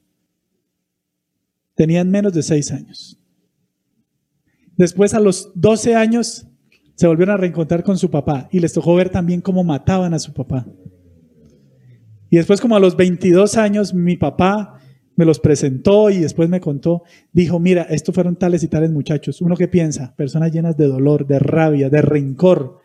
Tenían 1.75 2.11
menos 2.11 2.33
de 2.33 2.43
seis 2.43 2.73
años. 2.73 3.19
Después, 4.77 5.14
a 5.14 5.21
los 5.21 5.53
12 5.55 5.95
años, 5.95 6.47
se 6.97 7.07
volvieron 7.07 7.35
a 7.35 7.38
reencontrar 7.38 7.85
con 7.85 7.97
su 7.97 8.11
papá 8.11 8.49
y 8.51 8.59
les 8.59 8.73
tocó 8.73 8.95
ver 8.97 9.11
también 9.11 9.41
cómo 9.41 9.62
mataban 9.62 10.14
a 10.14 10.19
su 10.19 10.33
papá. 10.33 10.67
Y 12.31 12.37
después, 12.37 12.61
como 12.61 12.77
a 12.77 12.81
los 12.81 12.97
22 12.97 13.57
años, 13.57 13.95
mi 13.95 14.17
papá 14.17 14.81
me 15.18 15.24
los 15.24 15.40
presentó 15.40 16.11
y 16.11 16.18
después 16.18 16.48
me 16.48 16.61
contó, 16.61 17.02
dijo, 17.33 17.59
mira, 17.59 17.83
estos 17.90 18.14
fueron 18.14 18.37
tales 18.37 18.62
y 18.62 18.68
tales 18.68 18.92
muchachos. 18.92 19.42
Uno 19.42 19.57
que 19.57 19.66
piensa, 19.66 20.14
personas 20.14 20.52
llenas 20.52 20.76
de 20.76 20.87
dolor, 20.87 21.26
de 21.26 21.40
rabia, 21.40 21.90
de 21.90 22.00
rencor, 22.00 22.78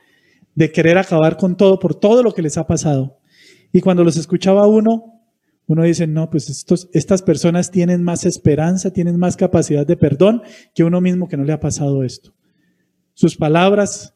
de 0.55 0.71
querer 0.71 0.97
acabar 0.97 1.37
con 1.37 1.55
todo 1.55 1.77
por 1.77 1.93
todo 1.93 2.23
lo 2.23 2.33
que 2.33 2.41
les 2.41 2.57
ha 2.57 2.65
pasado. 2.65 3.19
Y 3.71 3.81
cuando 3.81 4.03
los 4.03 4.17
escuchaba 4.17 4.65
uno, 4.67 5.21
Uno 5.65 5.83
dice, 5.83 6.07
no, 6.07 6.29
pues 6.29 6.65
estas 6.93 7.21
personas 7.21 7.71
tienen 7.71 8.03
más 8.03 8.25
esperanza, 8.25 8.91
tienen 8.91 9.17
más 9.17 9.37
capacidad 9.37 9.87
de 9.87 9.95
perdón 9.95 10.41
que 10.75 10.83
uno 10.83 10.99
mismo 10.99 11.27
que 11.29 11.37
no 11.37 11.45
le 11.45 11.53
ha 11.53 11.59
pasado 11.59 12.03
esto. 12.03 12.33
Sus 13.13 13.37
palabras, 13.37 14.13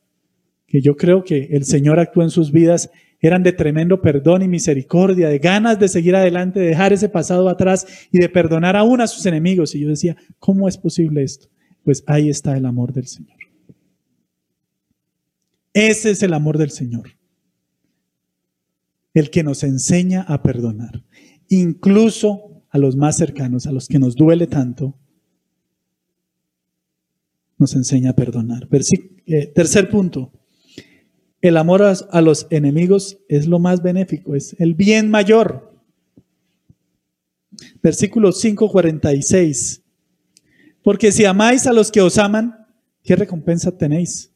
que 0.67 0.81
yo 0.81 0.97
creo 0.97 1.23
que 1.23 1.47
el 1.51 1.63
Señor 1.63 1.99
actuó 1.99 2.23
en 2.23 2.31
sus 2.31 2.51
vidas, 2.51 2.89
eran 3.19 3.43
de 3.43 3.51
tremendo 3.51 4.01
perdón 4.01 4.43
y 4.43 4.47
misericordia, 4.47 5.29
de 5.29 5.39
ganas 5.39 5.79
de 5.79 5.87
seguir 5.87 6.15
adelante, 6.15 6.59
de 6.59 6.67
dejar 6.67 6.93
ese 6.93 7.09
pasado 7.09 7.49
atrás 7.49 7.87
y 8.11 8.19
de 8.19 8.29
perdonar 8.29 8.75
aún 8.75 9.01
a 9.01 9.07
sus 9.07 9.25
enemigos. 9.25 9.73
Y 9.73 9.79
yo 9.79 9.89
decía, 9.89 10.15
¿cómo 10.39 10.67
es 10.67 10.77
posible 10.77 11.23
esto? 11.23 11.47
Pues 11.83 12.03
ahí 12.07 12.29
está 12.29 12.55
el 12.55 12.65
amor 12.65 12.93
del 12.93 13.07
Señor. 13.07 13.37
Ese 15.73 16.11
es 16.11 16.23
el 16.23 16.33
amor 16.33 16.57
del 16.57 16.71
Señor. 16.71 17.11
El 19.13 19.29
que 19.29 19.43
nos 19.43 19.63
enseña 19.63 20.21
a 20.21 20.43
perdonar 20.43 21.03
incluso 21.49 22.63
a 22.69 22.77
los 22.77 22.95
más 22.95 23.17
cercanos, 23.17 23.67
a 23.67 23.71
los 23.71 23.87
que 23.87 23.99
nos 23.99 24.15
duele 24.15 24.47
tanto, 24.47 24.97
nos 27.57 27.75
enseña 27.75 28.11
a 28.11 28.15
perdonar. 28.15 28.67
Eh, 29.25 29.47
tercer 29.47 29.89
punto, 29.89 30.31
el 31.41 31.57
amor 31.57 31.83
a, 31.83 32.21
los 32.21 32.47
enemigos 32.49 33.19
es 33.29 33.47
lo 33.47 33.59
más 33.59 33.81
benéfico, 33.81 34.35
es 34.35 34.55
el 34.59 34.73
bien 34.73 35.09
mayor. 35.09 35.73
Versículo 37.81 38.31
5:46. 38.31 39.81
Porque 40.83 41.11
si 41.11 41.25
amáis 41.25 41.67
a 41.67 41.73
los 41.73 41.91
que 41.91 42.01
os 42.01 42.17
aman, 42.17 42.65
¿qué 43.03 43.15
recompensa 43.15 43.77
tenéis? 43.77 44.31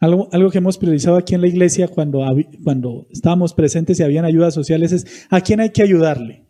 Algo, 0.00 0.50
que 0.50 0.58
hemos 0.58 0.78
priorizado 0.78 1.16
aquí 1.16 1.34
en 1.34 1.42
la 1.42 1.46
iglesia 1.46 1.86
cuando, 1.86 2.24
cuando 2.64 3.06
estábamos 3.10 3.52
presentes 3.52 4.00
y 4.00 4.02
habían 4.02 4.24
ayudas 4.24 4.54
sociales 4.54 4.92
es 4.92 5.26
a 5.28 5.42
quién 5.42 5.60
hay 5.60 5.70
que 5.70 5.82
ayudarle. 5.82 6.49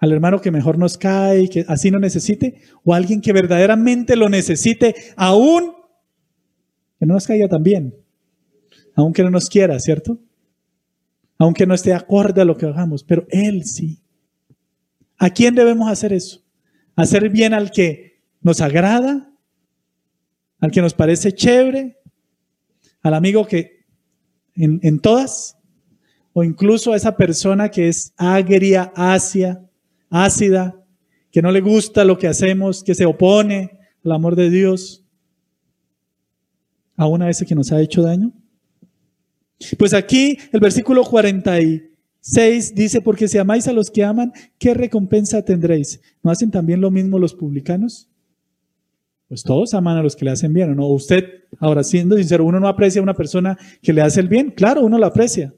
Al 0.00 0.12
hermano 0.12 0.40
que 0.40 0.50
mejor 0.50 0.78
nos 0.78 0.98
cae, 0.98 1.48
que 1.48 1.64
así 1.68 1.90
no 1.90 1.98
necesite, 1.98 2.62
o 2.82 2.94
a 2.94 2.96
alguien 2.96 3.20
que 3.20 3.32
verdaderamente 3.32 4.16
lo 4.16 4.28
necesite, 4.28 4.94
aún 5.14 5.74
que 6.98 7.06
no 7.06 7.14
nos 7.14 7.26
caiga 7.26 7.48
también, 7.48 7.94
aunque 8.94 9.22
no 9.22 9.30
nos 9.30 9.48
quiera, 9.48 9.78
¿cierto? 9.78 10.18
Aunque 11.38 11.66
no 11.66 11.74
esté 11.74 11.94
acorde 11.94 12.40
a 12.40 12.44
lo 12.44 12.56
que 12.56 12.66
hagamos, 12.66 13.04
pero 13.04 13.26
Él 13.30 13.64
sí. 13.64 14.02
¿A 15.18 15.30
quién 15.30 15.54
debemos 15.54 15.90
hacer 15.90 16.12
eso? 16.12 16.42
Hacer 16.96 17.28
bien 17.28 17.54
al 17.54 17.70
que 17.70 18.22
nos 18.40 18.62
agrada, 18.62 19.30
al 20.60 20.70
que 20.70 20.80
nos 20.80 20.94
parece 20.94 21.32
chévere, 21.32 21.98
al 23.02 23.14
amigo 23.14 23.46
que 23.46 23.84
en, 24.54 24.98
todas, 25.00 25.56
o 26.32 26.44
incluso 26.44 26.92
a 26.92 26.96
esa 26.96 27.16
persona 27.16 27.70
que 27.70 27.88
es 27.88 28.12
agria, 28.16 28.92
ácida, 28.94 29.69
ácida, 30.10 30.84
que 31.30 31.42
no 31.42 31.52
le 31.52 31.60
gusta 31.60 32.04
lo 32.04 32.18
que 32.18 32.28
hacemos, 32.28 32.82
que 32.82 32.94
se 32.94 33.06
opone 33.06 33.78
al 34.04 34.12
amor 34.12 34.36
de 34.36 34.50
Dios, 34.50 35.04
aún 36.96 37.22
a 37.22 37.30
ese 37.30 37.46
que 37.46 37.54
nos 37.54 37.72
ha 37.72 37.80
hecho 37.80 38.02
daño. 38.02 38.32
Pues 39.78 39.94
aquí 39.94 40.36
el 40.52 40.60
versículo 40.60 41.04
46 41.04 42.74
dice, 42.74 43.00
porque 43.00 43.28
si 43.28 43.38
amáis 43.38 43.68
a 43.68 43.72
los 43.72 43.90
que 43.90 44.04
aman, 44.04 44.32
¿qué 44.58 44.74
recompensa 44.74 45.44
tendréis? 45.44 46.00
¿No 46.22 46.30
hacen 46.30 46.50
también 46.50 46.80
lo 46.80 46.90
mismo 46.90 47.18
los 47.18 47.34
publicanos? 47.34 48.08
Pues 49.28 49.44
todos 49.44 49.74
aman 49.74 49.96
a 49.96 50.02
los 50.02 50.16
que 50.16 50.24
le 50.24 50.32
hacen 50.32 50.52
bien, 50.52 50.72
¿o 50.72 50.74
no? 50.74 50.88
Usted, 50.88 51.24
ahora 51.58 51.84
siendo 51.84 52.16
sincero, 52.16 52.44
uno 52.44 52.58
no 52.58 52.66
aprecia 52.66 53.00
a 53.00 53.04
una 53.04 53.14
persona 53.14 53.56
que 53.80 53.92
le 53.92 54.02
hace 54.02 54.20
el 54.20 54.28
bien. 54.28 54.50
Claro, 54.50 54.82
uno 54.82 54.98
lo 54.98 55.06
aprecia. 55.06 55.54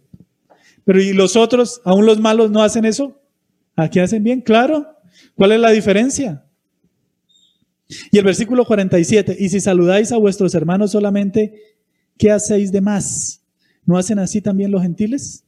Pero 0.85 1.01
¿y 1.01 1.13
los 1.13 1.37
otros, 1.37 1.81
aún 1.85 2.05
los 2.05 2.21
malos, 2.21 2.51
no 2.51 2.63
hacen 2.63 2.85
eso? 2.85 3.22
¿A 3.77 3.89
qué 3.89 4.01
hacen 4.01 4.23
bien? 4.23 4.41
Claro. 4.41 4.87
¿Cuál 5.35 5.53
es 5.53 5.61
la 5.61 5.71
diferencia? 5.71 6.45
Y 8.11 8.19
el 8.19 8.25
versículo 8.25 8.65
47, 8.65 9.37
y 9.39 9.49
si 9.49 9.61
saludáis 9.61 10.13
a 10.13 10.17
vuestros 10.17 10.55
hermanos 10.55 10.93
solamente, 10.93 11.61
¿qué 12.17 12.31
hacéis 12.31 12.73
de 12.73 12.81
más? 12.81 13.43
¿No 13.85 13.99
hacen 13.99 14.19
así 14.19 14.41
también 14.41 14.71
los 14.71 14.83
gentiles? 14.83 15.45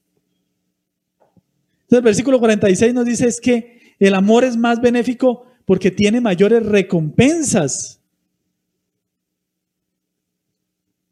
Entonces 1.82 1.98
el 1.98 2.02
versículo 2.02 2.38
46 2.38 2.94
nos 2.94 3.04
dice 3.04 3.26
es 3.26 3.40
que 3.40 3.94
el 3.98 4.14
amor 4.14 4.44
es 4.44 4.56
más 4.56 4.80
benéfico 4.80 5.46
porque 5.64 5.90
tiene 5.90 6.20
mayores 6.20 6.64
recompensas. 6.64 8.00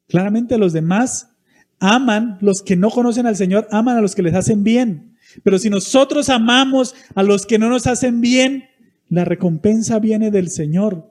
Claramente 0.09 0.59
los 0.59 0.73
demás 0.73 1.31
aman, 1.79 2.39
los 2.41 2.63
que 2.63 2.77
no 2.77 2.91
conocen 2.91 3.27
al 3.27 3.37
Señor, 3.37 3.67
aman 3.71 3.97
a 3.97 4.01
los 4.01 4.15
que 4.15 4.23
les 4.23 4.35
hacen 4.35 4.63
bien. 4.63 5.12
Pero 5.43 5.59
si 5.59 5.71
nosotros 5.71 6.29
amamos 6.29 6.95
a 7.15 7.23
los 7.23 7.47
que 7.47 7.59
no 7.59 7.69
nos 7.69 7.87
hacen 7.87 8.21
bien, 8.21 8.65
la 9.09 9.25
recompensa 9.25 9.99
viene 9.99 10.31
del 10.31 10.51
Señor. 10.51 11.11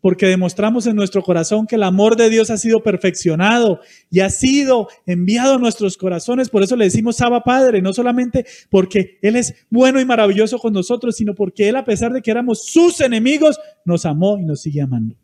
Porque 0.00 0.26
demostramos 0.26 0.86
en 0.86 0.96
nuestro 0.96 1.22
corazón 1.22 1.66
que 1.66 1.76
el 1.76 1.82
amor 1.82 2.16
de 2.16 2.28
Dios 2.28 2.50
ha 2.50 2.58
sido 2.58 2.82
perfeccionado 2.82 3.80
y 4.10 4.20
ha 4.20 4.28
sido 4.28 4.88
enviado 5.06 5.54
a 5.54 5.58
nuestros 5.58 5.96
corazones. 5.96 6.50
Por 6.50 6.62
eso 6.62 6.76
le 6.76 6.84
decimos 6.84 7.16
Saba 7.16 7.42
Padre, 7.42 7.80
no 7.80 7.94
solamente 7.94 8.44
porque 8.68 9.18
Él 9.22 9.36
es 9.36 9.54
bueno 9.70 9.98
y 10.00 10.04
maravilloso 10.04 10.58
con 10.58 10.74
nosotros, 10.74 11.16
sino 11.16 11.34
porque 11.34 11.70
Él, 11.70 11.76
a 11.76 11.86
pesar 11.86 12.12
de 12.12 12.20
que 12.20 12.30
éramos 12.30 12.66
sus 12.66 13.00
enemigos, 13.00 13.58
nos 13.86 14.04
amó 14.04 14.38
y 14.38 14.44
nos 14.44 14.60
sigue 14.60 14.82
amando. 14.82 15.16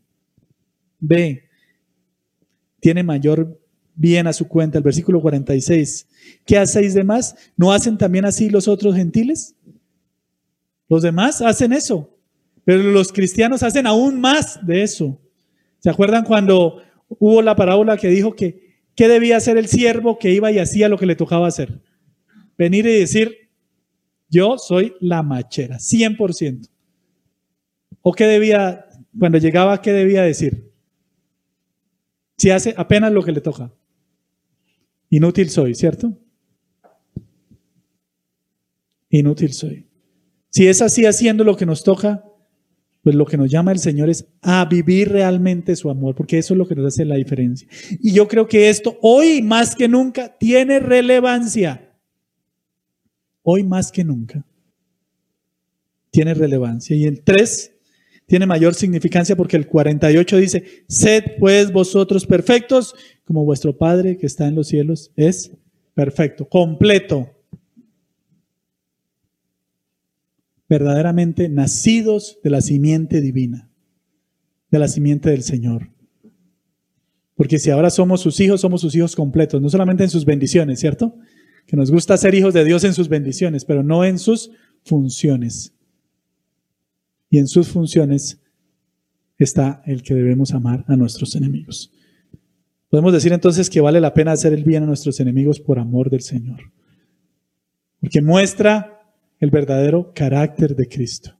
Ve, 0.99 1.45
tiene 2.81 3.03
mayor 3.03 3.60
bien 4.01 4.27
a 4.27 4.33
su 4.33 4.49
cuenta. 4.49 4.79
El 4.79 4.85
versículo 4.85 5.21
46. 5.21 6.09
¿Qué 6.47 6.57
hacéis 6.57 6.95
de 6.95 7.05
más? 7.05 7.37
¿No 7.55 7.71
hacen 7.71 7.99
también 7.99 8.25
así 8.25 8.49
los 8.49 8.67
otros 8.67 8.97
gentiles? 8.97 9.55
Los 10.89 11.03
demás 11.03 11.43
hacen 11.43 11.73
eso, 11.73 12.17
pero 12.65 12.83
los 12.83 13.13
cristianos 13.13 13.63
hacen 13.63 13.87
aún 13.87 14.19
más 14.19 14.59
de 14.67 14.83
eso. 14.83 15.21
¿Se 15.79 15.91
acuerdan 15.91 16.25
cuando 16.25 16.83
hubo 17.09 17.43
la 17.43 17.55
parábola 17.55 17.99
que 17.99 18.09
dijo 18.09 18.35
que 18.35 18.79
qué 18.97 19.07
debía 19.07 19.37
hacer 19.37 19.59
el 19.59 19.69
siervo 19.69 20.19
que 20.19 20.33
iba 20.33 20.51
y 20.51 20.59
hacía 20.59 20.89
lo 20.89 20.99
que 20.99 21.07
le 21.07 21.15
tocaba 21.15 21.47
hacer? 21.47 21.81
Venir 22.57 22.87
y 22.87 23.01
decir, 23.01 23.51
yo 24.31 24.57
soy 24.57 24.95
la 25.01 25.23
machera, 25.23 25.77
100%. 25.77 26.69
¿O 28.01 28.13
qué 28.13 28.27
debía, 28.27 28.87
cuando 29.19 29.37
llegaba, 29.37 29.83
qué 29.83 29.93
debía 29.93 30.23
decir? 30.23 30.71
si 32.41 32.49
hace 32.51 32.73
apenas 32.79 33.13
lo 33.13 33.23
que 33.23 33.33
le 33.33 33.43
toca. 33.43 33.71
Inútil 35.11 35.51
soy, 35.51 35.75
¿cierto? 35.75 36.17
Inútil 39.11 39.53
soy. 39.53 39.87
Si 40.51 40.67
es 40.67 40.81
así 40.81 41.05
haciendo 41.05 41.45
lo 41.45 41.57
que 41.57 41.67
nos 41.67 41.85
toca, 41.85 42.25
pues 43.03 43.17
lo 43.17 43.25
que 43.27 43.37
nos 43.37 43.51
llama 43.51 43.73
el 43.73 43.79
Señor 43.79 44.09
es 44.09 44.27
a 44.41 44.65
vivir 44.67 45.11
realmente 45.11 45.75
su 45.75 45.91
amor, 45.91 46.15
porque 46.15 46.39
eso 46.39 46.55
es 46.55 46.59
lo 46.59 46.67
que 46.67 46.75
nos 46.75 46.87
hace 46.87 47.05
la 47.05 47.17
diferencia. 47.17 47.67
Y 48.01 48.13
yo 48.13 48.29
creo 48.29 48.47
que 48.47 48.69
esto 48.69 48.99
hoy 49.03 49.43
más 49.43 49.75
que 49.75 49.89
nunca 49.89 50.37
tiene 50.39 50.79
relevancia. 50.79 51.93
Hoy 53.43 53.65
más 53.65 53.91
que 53.91 54.05
nunca 54.05 54.45
tiene 56.11 56.35
relevancia. 56.35 56.95
Y 56.95 57.05
el 57.05 57.23
tres 57.23 57.73
tiene 58.27 58.47
mayor 58.47 58.75
significancia 58.75 59.35
porque 59.35 59.57
el 59.57 59.67
48 59.67 60.37
dice, 60.37 60.85
sed 60.87 61.25
pues 61.39 61.73
vosotros 61.73 62.27
perfectos 62.27 62.95
como 63.31 63.45
vuestro 63.45 63.79
Padre 63.79 64.19
que 64.19 64.27
está 64.27 64.49
en 64.49 64.57
los 64.57 64.67
cielos 64.67 65.13
es 65.15 65.53
perfecto, 65.95 66.49
completo. 66.49 67.31
Verdaderamente 70.69 71.49
nacidos 71.49 72.41
de 72.43 72.51
la 72.51 72.61
simiente 72.61 73.21
divina, 73.21 73.71
de 74.69 74.81
la 74.81 74.89
simiente 74.89 75.31
del 75.31 75.45
Señor. 75.45 75.93
Porque 77.37 77.61
si 77.61 77.71
ahora 77.71 77.91
somos 77.91 78.21
sus 78.21 78.41
hijos, 78.41 78.63
somos 78.63 78.81
sus 78.81 78.97
hijos 78.97 79.15
completos, 79.15 79.63
no 79.63 79.71
solamente 79.71 80.03
en 80.03 80.11
sus 80.11 80.25
bendiciones, 80.25 80.81
¿cierto? 80.81 81.15
Que 81.69 81.77
nos 81.77 81.93
gusta 81.93 82.17
ser 82.17 82.35
hijos 82.35 82.53
de 82.53 82.65
Dios 82.65 82.83
en 82.83 82.95
sus 82.95 83.09
bendiciones, 83.09 83.65
pero 83.65 83.85
no 83.85 84.05
en 84.05 84.19
sus 84.19 84.51
funciones 84.83 85.73
y 87.31 87.39
en 87.39 87.47
sus 87.47 87.69
funciones 87.69 88.41
está 89.39 89.85
el 89.87 90.03
que 90.03 90.15
debemos 90.15 90.53
amar 90.53 90.85
a 90.89 90.97
nuestros 90.97 91.37
enemigos. 91.37 91.93
Podemos 92.91 93.13
decir 93.13 93.33
entonces 93.33 93.71
que 93.71 93.81
vale 93.81 94.01
la 94.01 94.13
pena 94.13 94.33
hacer 94.33 94.53
el 94.53 94.65
bien 94.65 94.83
a 94.83 94.87
nuestros 94.87 95.21
enemigos 95.21 95.61
por 95.61 95.79
amor 95.79 96.11
del 96.11 96.23
Señor, 96.23 96.73
porque 98.01 98.21
muestra 98.21 99.01
el 99.39 99.51
verdadero 99.51 100.13
carácter 100.13 100.75
de 100.75 100.89
Cristo. 100.89 101.37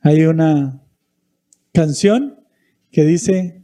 Hay 0.00 0.24
una 0.24 0.82
canción 1.72 2.40
que 2.90 3.04
dice, 3.04 3.62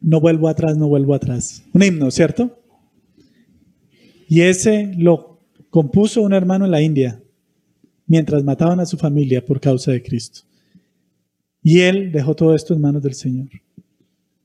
no 0.00 0.20
vuelvo 0.20 0.48
atrás, 0.48 0.76
no 0.76 0.88
vuelvo 0.88 1.14
atrás. 1.14 1.64
Un 1.74 1.82
himno, 1.82 2.10
¿cierto? 2.12 2.62
Y 4.28 4.42
ese 4.42 4.92
lo 4.96 5.40
compuso 5.70 6.22
un 6.22 6.32
hermano 6.32 6.66
en 6.66 6.70
la 6.70 6.82
India, 6.82 7.20
mientras 8.06 8.44
mataban 8.44 8.78
a 8.78 8.86
su 8.86 8.96
familia 8.96 9.44
por 9.44 9.60
causa 9.60 9.90
de 9.90 10.02
Cristo. 10.02 10.42
Y 11.62 11.80
él 11.80 12.12
dejó 12.12 12.34
todo 12.34 12.54
esto 12.54 12.74
en 12.74 12.80
manos 12.80 13.02
del 13.02 13.14
Señor. 13.14 13.48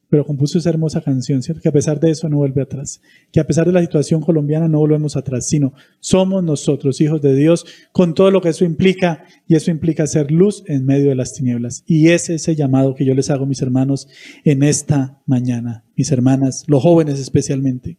Pero 0.09 0.25
compuso 0.25 0.57
esa 0.57 0.69
hermosa 0.69 1.01
canción, 1.01 1.43
¿cierto? 1.43 1.61
Que 1.61 1.69
a 1.69 1.73
pesar 1.73 1.99
de 1.99 2.11
eso 2.11 2.29
no 2.29 2.37
vuelve 2.37 2.61
atrás, 2.61 3.01
que 3.31 3.39
a 3.39 3.47
pesar 3.47 3.65
de 3.65 3.73
la 3.73 3.81
situación 3.81 4.21
colombiana 4.21 4.67
no 4.67 4.79
volvemos 4.79 5.17
atrás, 5.17 5.47
sino 5.47 5.73
somos 5.99 6.43
nosotros, 6.43 7.01
hijos 7.01 7.21
de 7.21 7.35
Dios, 7.35 7.65
con 7.91 8.13
todo 8.13 8.31
lo 8.31 8.41
que 8.41 8.49
eso 8.49 8.63
implica, 8.63 9.25
y 9.47 9.55
eso 9.55 9.71
implica 9.71 10.07
ser 10.07 10.31
luz 10.31 10.63
en 10.67 10.85
medio 10.85 11.09
de 11.09 11.15
las 11.15 11.33
tinieblas. 11.33 11.83
Y 11.85 12.09
es 12.09 12.29
ese 12.29 12.55
llamado 12.55 12.95
que 12.95 13.05
yo 13.05 13.13
les 13.13 13.29
hago, 13.29 13.45
mis 13.45 13.61
hermanos, 13.61 14.07
en 14.45 14.63
esta 14.63 15.21
mañana, 15.25 15.83
mis 15.95 16.11
hermanas, 16.11 16.63
los 16.67 16.81
jóvenes 16.81 17.19
especialmente. 17.19 17.97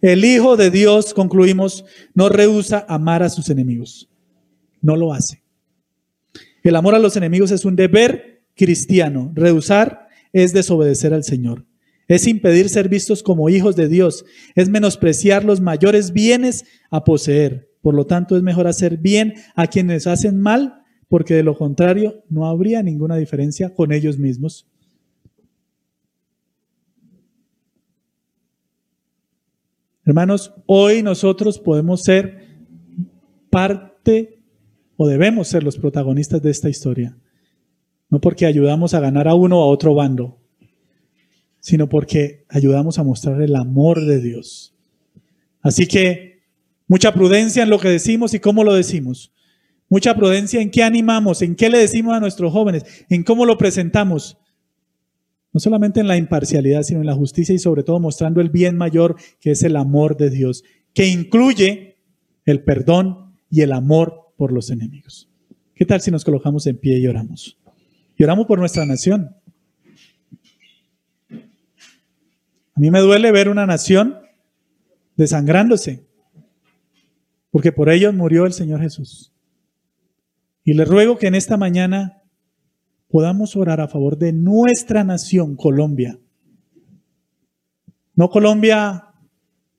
El 0.00 0.24
Hijo 0.24 0.56
de 0.56 0.70
Dios, 0.70 1.14
concluimos, 1.14 1.84
no 2.14 2.28
rehúsa 2.28 2.84
amar 2.88 3.22
a 3.22 3.30
sus 3.30 3.50
enemigos, 3.50 4.08
no 4.80 4.96
lo 4.96 5.12
hace. 5.12 5.42
El 6.62 6.76
amor 6.76 6.94
a 6.94 6.98
los 6.98 7.16
enemigos 7.16 7.50
es 7.50 7.64
un 7.64 7.74
deber 7.74 8.42
cristiano, 8.54 9.32
rehusar 9.34 10.03
es 10.34 10.52
desobedecer 10.52 11.14
al 11.14 11.24
Señor. 11.24 11.64
Es 12.06 12.26
impedir 12.26 12.68
ser 12.68 12.90
vistos 12.90 13.22
como 13.22 13.48
hijos 13.48 13.76
de 13.76 13.88
Dios. 13.88 14.26
Es 14.54 14.68
menospreciar 14.68 15.44
los 15.44 15.62
mayores 15.62 16.12
bienes 16.12 16.66
a 16.90 17.04
poseer. 17.04 17.70
Por 17.80 17.94
lo 17.94 18.04
tanto, 18.04 18.36
es 18.36 18.42
mejor 18.42 18.66
hacer 18.66 18.98
bien 18.98 19.34
a 19.54 19.68
quienes 19.68 20.06
hacen 20.06 20.38
mal, 20.40 20.82
porque 21.08 21.34
de 21.34 21.44
lo 21.44 21.56
contrario 21.56 22.24
no 22.28 22.46
habría 22.46 22.82
ninguna 22.82 23.16
diferencia 23.16 23.72
con 23.72 23.92
ellos 23.92 24.18
mismos. 24.18 24.66
Hermanos, 30.04 30.52
hoy 30.66 31.02
nosotros 31.02 31.58
podemos 31.58 32.02
ser 32.02 32.48
parte 33.48 34.42
o 34.96 35.06
debemos 35.06 35.48
ser 35.48 35.62
los 35.62 35.78
protagonistas 35.78 36.42
de 36.42 36.50
esta 36.50 36.68
historia 36.68 37.16
no 38.14 38.20
porque 38.20 38.46
ayudamos 38.46 38.94
a 38.94 39.00
ganar 39.00 39.26
a 39.26 39.34
uno 39.34 39.58
o 39.58 39.62
a 39.64 39.66
otro 39.66 39.92
bando, 39.92 40.38
sino 41.58 41.88
porque 41.88 42.44
ayudamos 42.48 43.00
a 43.00 43.02
mostrar 43.02 43.42
el 43.42 43.56
amor 43.56 44.04
de 44.04 44.20
Dios. 44.20 44.72
Así 45.62 45.88
que 45.88 46.44
mucha 46.86 47.12
prudencia 47.12 47.64
en 47.64 47.70
lo 47.70 47.80
que 47.80 47.88
decimos 47.88 48.32
y 48.32 48.38
cómo 48.38 48.62
lo 48.62 48.72
decimos. 48.72 49.32
Mucha 49.88 50.14
prudencia 50.14 50.60
en 50.60 50.70
qué 50.70 50.84
animamos, 50.84 51.42
en 51.42 51.56
qué 51.56 51.68
le 51.68 51.78
decimos 51.78 52.14
a 52.14 52.20
nuestros 52.20 52.52
jóvenes, 52.52 52.84
en 53.10 53.24
cómo 53.24 53.46
lo 53.46 53.58
presentamos. 53.58 54.38
No 55.52 55.58
solamente 55.58 55.98
en 55.98 56.06
la 56.06 56.16
imparcialidad, 56.16 56.84
sino 56.84 57.00
en 57.00 57.06
la 57.06 57.16
justicia 57.16 57.52
y 57.52 57.58
sobre 57.58 57.82
todo 57.82 57.98
mostrando 57.98 58.40
el 58.40 58.50
bien 58.50 58.76
mayor 58.76 59.16
que 59.40 59.50
es 59.50 59.64
el 59.64 59.74
amor 59.74 60.16
de 60.16 60.30
Dios, 60.30 60.62
que 60.92 61.08
incluye 61.08 61.96
el 62.44 62.62
perdón 62.62 63.34
y 63.50 63.62
el 63.62 63.72
amor 63.72 64.30
por 64.36 64.52
los 64.52 64.70
enemigos. 64.70 65.28
¿Qué 65.74 65.84
tal 65.84 66.00
si 66.00 66.12
nos 66.12 66.24
colocamos 66.24 66.68
en 66.68 66.78
pie 66.78 67.00
y 67.00 67.08
oramos? 67.08 67.58
Y 68.16 68.24
oramos 68.24 68.46
por 68.46 68.58
nuestra 68.58 68.86
nación. 68.86 69.34
A 72.76 72.80
mí 72.80 72.90
me 72.90 73.00
duele 73.00 73.32
ver 73.32 73.48
una 73.48 73.66
nación 73.66 74.18
desangrándose, 75.16 76.06
porque 77.50 77.72
por 77.72 77.88
ellos 77.88 78.14
murió 78.14 78.46
el 78.46 78.52
Señor 78.52 78.80
Jesús. 78.80 79.32
Y 80.64 80.74
le 80.74 80.84
ruego 80.84 81.18
que 81.18 81.28
en 81.28 81.34
esta 81.34 81.56
mañana 81.56 82.22
podamos 83.08 83.54
orar 83.54 83.80
a 83.80 83.88
favor 83.88 84.18
de 84.18 84.32
nuestra 84.32 85.04
nación, 85.04 85.54
Colombia. 85.56 86.18
No 88.16 88.28
Colombia 88.30 89.08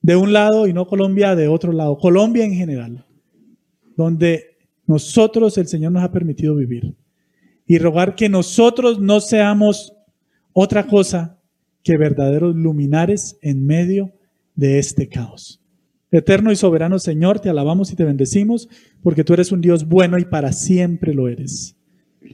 de 0.02 0.16
un 0.16 0.32
lado 0.32 0.68
y 0.68 0.74
no 0.74 0.88
Colombia 0.88 1.36
de 1.36 1.48
otro 1.48 1.72
lado, 1.72 1.98
Colombia 1.98 2.46
en 2.46 2.54
general, 2.54 3.06
donde 3.98 4.58
nosotros 4.86 5.58
el 5.58 5.68
Señor 5.68 5.92
nos 5.94 6.04
ha 6.04 6.12
permitido 6.12 6.56
vivir 6.56 6.96
y 7.68 7.78
rogar 7.78 8.16
que 8.16 8.30
nosotros 8.30 9.00
no 9.00 9.20
seamos 9.20 9.94
otra 10.54 10.88
cosa 10.88 11.38
que 11.84 11.98
verdaderos 11.98 12.56
luminares 12.56 13.38
en 13.42 13.66
medio 13.66 14.12
de 14.56 14.80
este 14.80 15.08
caos. 15.08 15.62
Eterno 16.12 16.52
y 16.52 16.56
soberano 16.56 16.98
Señor, 16.98 17.40
te 17.40 17.50
alabamos 17.50 17.92
y 17.92 17.96
te 17.96 18.06
bendecimos 18.06 18.70
porque 19.04 19.24
tú 19.24 19.34
eres 19.34 19.52
un 19.52 19.62
Dios 19.62 19.88
bueno 19.88 20.18
y 20.18 20.26
para 20.26 20.52
siempre 20.52 21.14
lo 21.14 21.28
eres. 21.28 21.76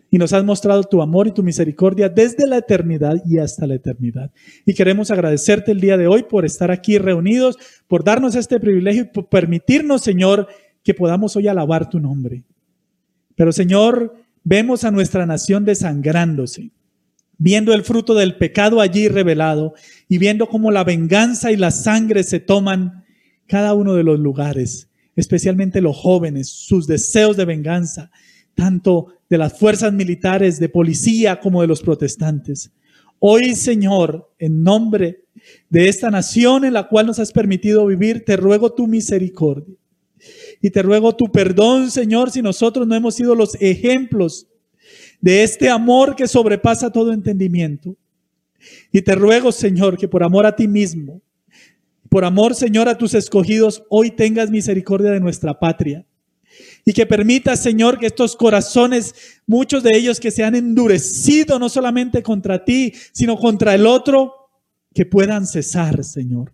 Y 0.09 0.17
nos 0.17 0.33
has 0.33 0.43
mostrado 0.43 0.83
tu 0.83 1.01
amor 1.01 1.27
y 1.27 1.31
tu 1.31 1.43
misericordia 1.43 2.07
desde 2.07 2.47
la 2.47 2.57
eternidad 2.57 3.15
y 3.25 3.39
hasta 3.39 3.67
la 3.67 3.75
eternidad. 3.75 4.31
Y 4.65 4.73
queremos 4.73 5.11
agradecerte 5.11 5.71
el 5.71 5.81
día 5.81 5.97
de 5.97 6.07
hoy 6.07 6.23
por 6.23 6.45
estar 6.45 6.71
aquí 6.71 6.97
reunidos, 6.97 7.57
por 7.87 8.03
darnos 8.03 8.35
este 8.35 8.59
privilegio 8.59 9.03
y 9.03 9.07
por 9.07 9.27
permitirnos, 9.27 10.01
Señor, 10.01 10.47
que 10.83 10.93
podamos 10.93 11.35
hoy 11.35 11.47
alabar 11.47 11.89
tu 11.89 11.99
nombre. 11.99 12.43
Pero, 13.35 13.51
Señor, 13.51 14.15
Vemos 14.43 14.83
a 14.83 14.91
nuestra 14.91 15.25
nación 15.25 15.65
desangrándose, 15.65 16.71
viendo 17.37 17.73
el 17.73 17.83
fruto 17.83 18.15
del 18.15 18.37
pecado 18.37 18.81
allí 18.81 19.07
revelado 19.07 19.75
y 20.07 20.17
viendo 20.17 20.47
cómo 20.47 20.71
la 20.71 20.83
venganza 20.83 21.51
y 21.51 21.57
la 21.57 21.69
sangre 21.69 22.23
se 22.23 22.39
toman 22.39 23.05
cada 23.45 23.73
uno 23.73 23.93
de 23.93 24.03
los 24.03 24.19
lugares, 24.19 24.89
especialmente 25.15 25.81
los 25.81 25.95
jóvenes, 25.95 26.49
sus 26.49 26.87
deseos 26.87 27.37
de 27.37 27.45
venganza, 27.45 28.09
tanto 28.55 29.13
de 29.29 29.37
las 29.37 29.57
fuerzas 29.57 29.93
militares, 29.93 30.59
de 30.59 30.69
policía 30.69 31.39
como 31.39 31.61
de 31.61 31.67
los 31.67 31.81
protestantes. 31.81 32.71
Hoy, 33.19 33.55
Señor, 33.55 34.33
en 34.39 34.63
nombre 34.63 35.25
de 35.69 35.87
esta 35.87 36.09
nación 36.09 36.65
en 36.65 36.73
la 36.73 36.87
cual 36.87 37.05
nos 37.05 37.19
has 37.19 37.31
permitido 37.31 37.85
vivir, 37.85 38.25
te 38.25 38.37
ruego 38.37 38.73
tu 38.73 38.87
misericordia. 38.87 39.75
Y 40.61 40.69
te 40.69 40.83
ruego 40.83 41.15
tu 41.15 41.25
perdón, 41.31 41.89
Señor, 41.89 42.29
si 42.31 42.41
nosotros 42.41 42.87
no 42.87 42.95
hemos 42.95 43.15
sido 43.15 43.33
los 43.33 43.55
ejemplos 43.59 44.47
de 45.19 45.43
este 45.43 45.69
amor 45.69 46.15
que 46.15 46.27
sobrepasa 46.27 46.91
todo 46.91 47.13
entendimiento. 47.13 47.95
Y 48.91 49.01
te 49.01 49.15
ruego, 49.15 49.51
Señor, 49.51 49.97
que 49.97 50.07
por 50.07 50.23
amor 50.23 50.45
a 50.45 50.55
ti 50.55 50.67
mismo, 50.67 51.21
por 52.09 52.25
amor, 52.25 52.53
Señor, 52.53 52.89
a 52.89 52.97
tus 52.97 53.13
escogidos, 53.15 53.83
hoy 53.89 54.11
tengas 54.11 54.51
misericordia 54.51 55.11
de 55.11 55.19
nuestra 55.19 55.57
patria. 55.57 56.05
Y 56.85 56.93
que 56.93 57.05
permita, 57.05 57.55
Señor, 57.55 57.97
que 57.97 58.07
estos 58.07 58.35
corazones, 58.35 59.15
muchos 59.47 59.81
de 59.81 59.91
ellos 59.95 60.19
que 60.19 60.29
se 60.29 60.43
han 60.43 60.55
endurecido 60.55 61.57
no 61.57 61.69
solamente 61.69 62.21
contra 62.21 62.65
ti, 62.65 62.93
sino 63.13 63.37
contra 63.37 63.73
el 63.73 63.87
otro, 63.87 64.33
que 64.93 65.05
puedan 65.05 65.47
cesar, 65.47 66.03
Señor 66.03 66.51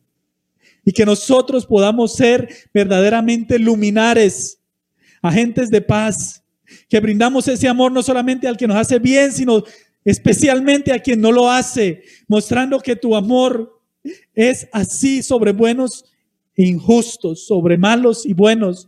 y 0.87 0.93
que 0.93 1.05
nosotros 1.05 1.65
podamos 1.65 2.15
ser 2.15 2.47
verdaderamente 2.73 3.59
luminares, 3.59 4.61
agentes 5.21 5.69
de 5.69 5.81
paz, 5.81 6.45
que 6.87 7.01
brindamos 7.01 7.45
ese 7.49 7.67
amor 7.67 7.91
no 7.91 8.01
solamente 8.01 8.47
al 8.47 8.55
que 8.55 8.67
nos 8.67 8.77
hace 8.77 8.97
bien, 8.97 9.33
sino 9.33 9.65
especialmente 10.05 10.93
a 10.93 10.99
quien 10.99 11.19
no 11.19 11.33
lo 11.33 11.51
hace, 11.51 12.03
mostrando 12.29 12.79
que 12.79 12.95
tu 12.95 13.17
amor 13.17 13.81
es 14.33 14.69
así 14.71 15.21
sobre 15.23 15.51
buenos 15.51 16.05
e 16.55 16.63
injustos, 16.63 17.45
sobre 17.45 17.77
malos 17.77 18.25
y 18.25 18.31
buenos, 18.31 18.87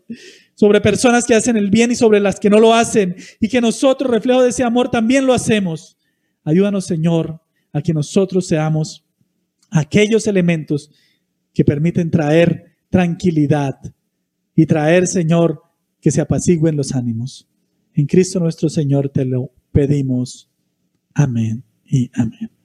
sobre 0.56 0.80
personas 0.80 1.26
que 1.26 1.36
hacen 1.36 1.58
el 1.58 1.70
bien 1.70 1.92
y 1.92 1.96
sobre 1.96 2.22
las 2.22 2.40
que 2.40 2.50
no 2.50 2.62
lo 2.62 2.74
hacen, 2.74 3.18
y 3.42 3.50
que 3.50 3.60
nosotros, 3.60 4.10
reflejo 4.10 4.42
de 4.42 4.52
ese 4.52 4.64
amor, 4.64 4.90
también 4.90 5.26
lo 5.26 5.34
hacemos. 5.34 5.98
Ayúdanos, 6.46 6.86
Señor, 6.86 7.42
a 7.74 7.82
que 7.82 7.94
nosotros 7.94 8.48
seamos 8.48 9.04
aquellos 9.70 10.28
elementos 10.28 10.92
que 11.54 11.66
permiten 11.66 12.12
traer 12.12 12.76
tranquilidad 12.90 13.76
y 14.56 14.66
traer, 14.66 15.08
Señor, 15.08 15.64
que 16.02 16.12
se 16.12 16.22
apacigüen 16.22 16.76
los 16.76 16.94
ánimos. 16.94 17.48
En 17.94 18.06
Cristo 18.06 18.40
nuestro 18.40 18.70
Señor 18.70 19.10
te 19.10 19.26
lo 19.26 19.52
pedimos. 19.72 20.50
Amén 21.14 21.64
y 21.86 22.10
amén. 22.14 22.59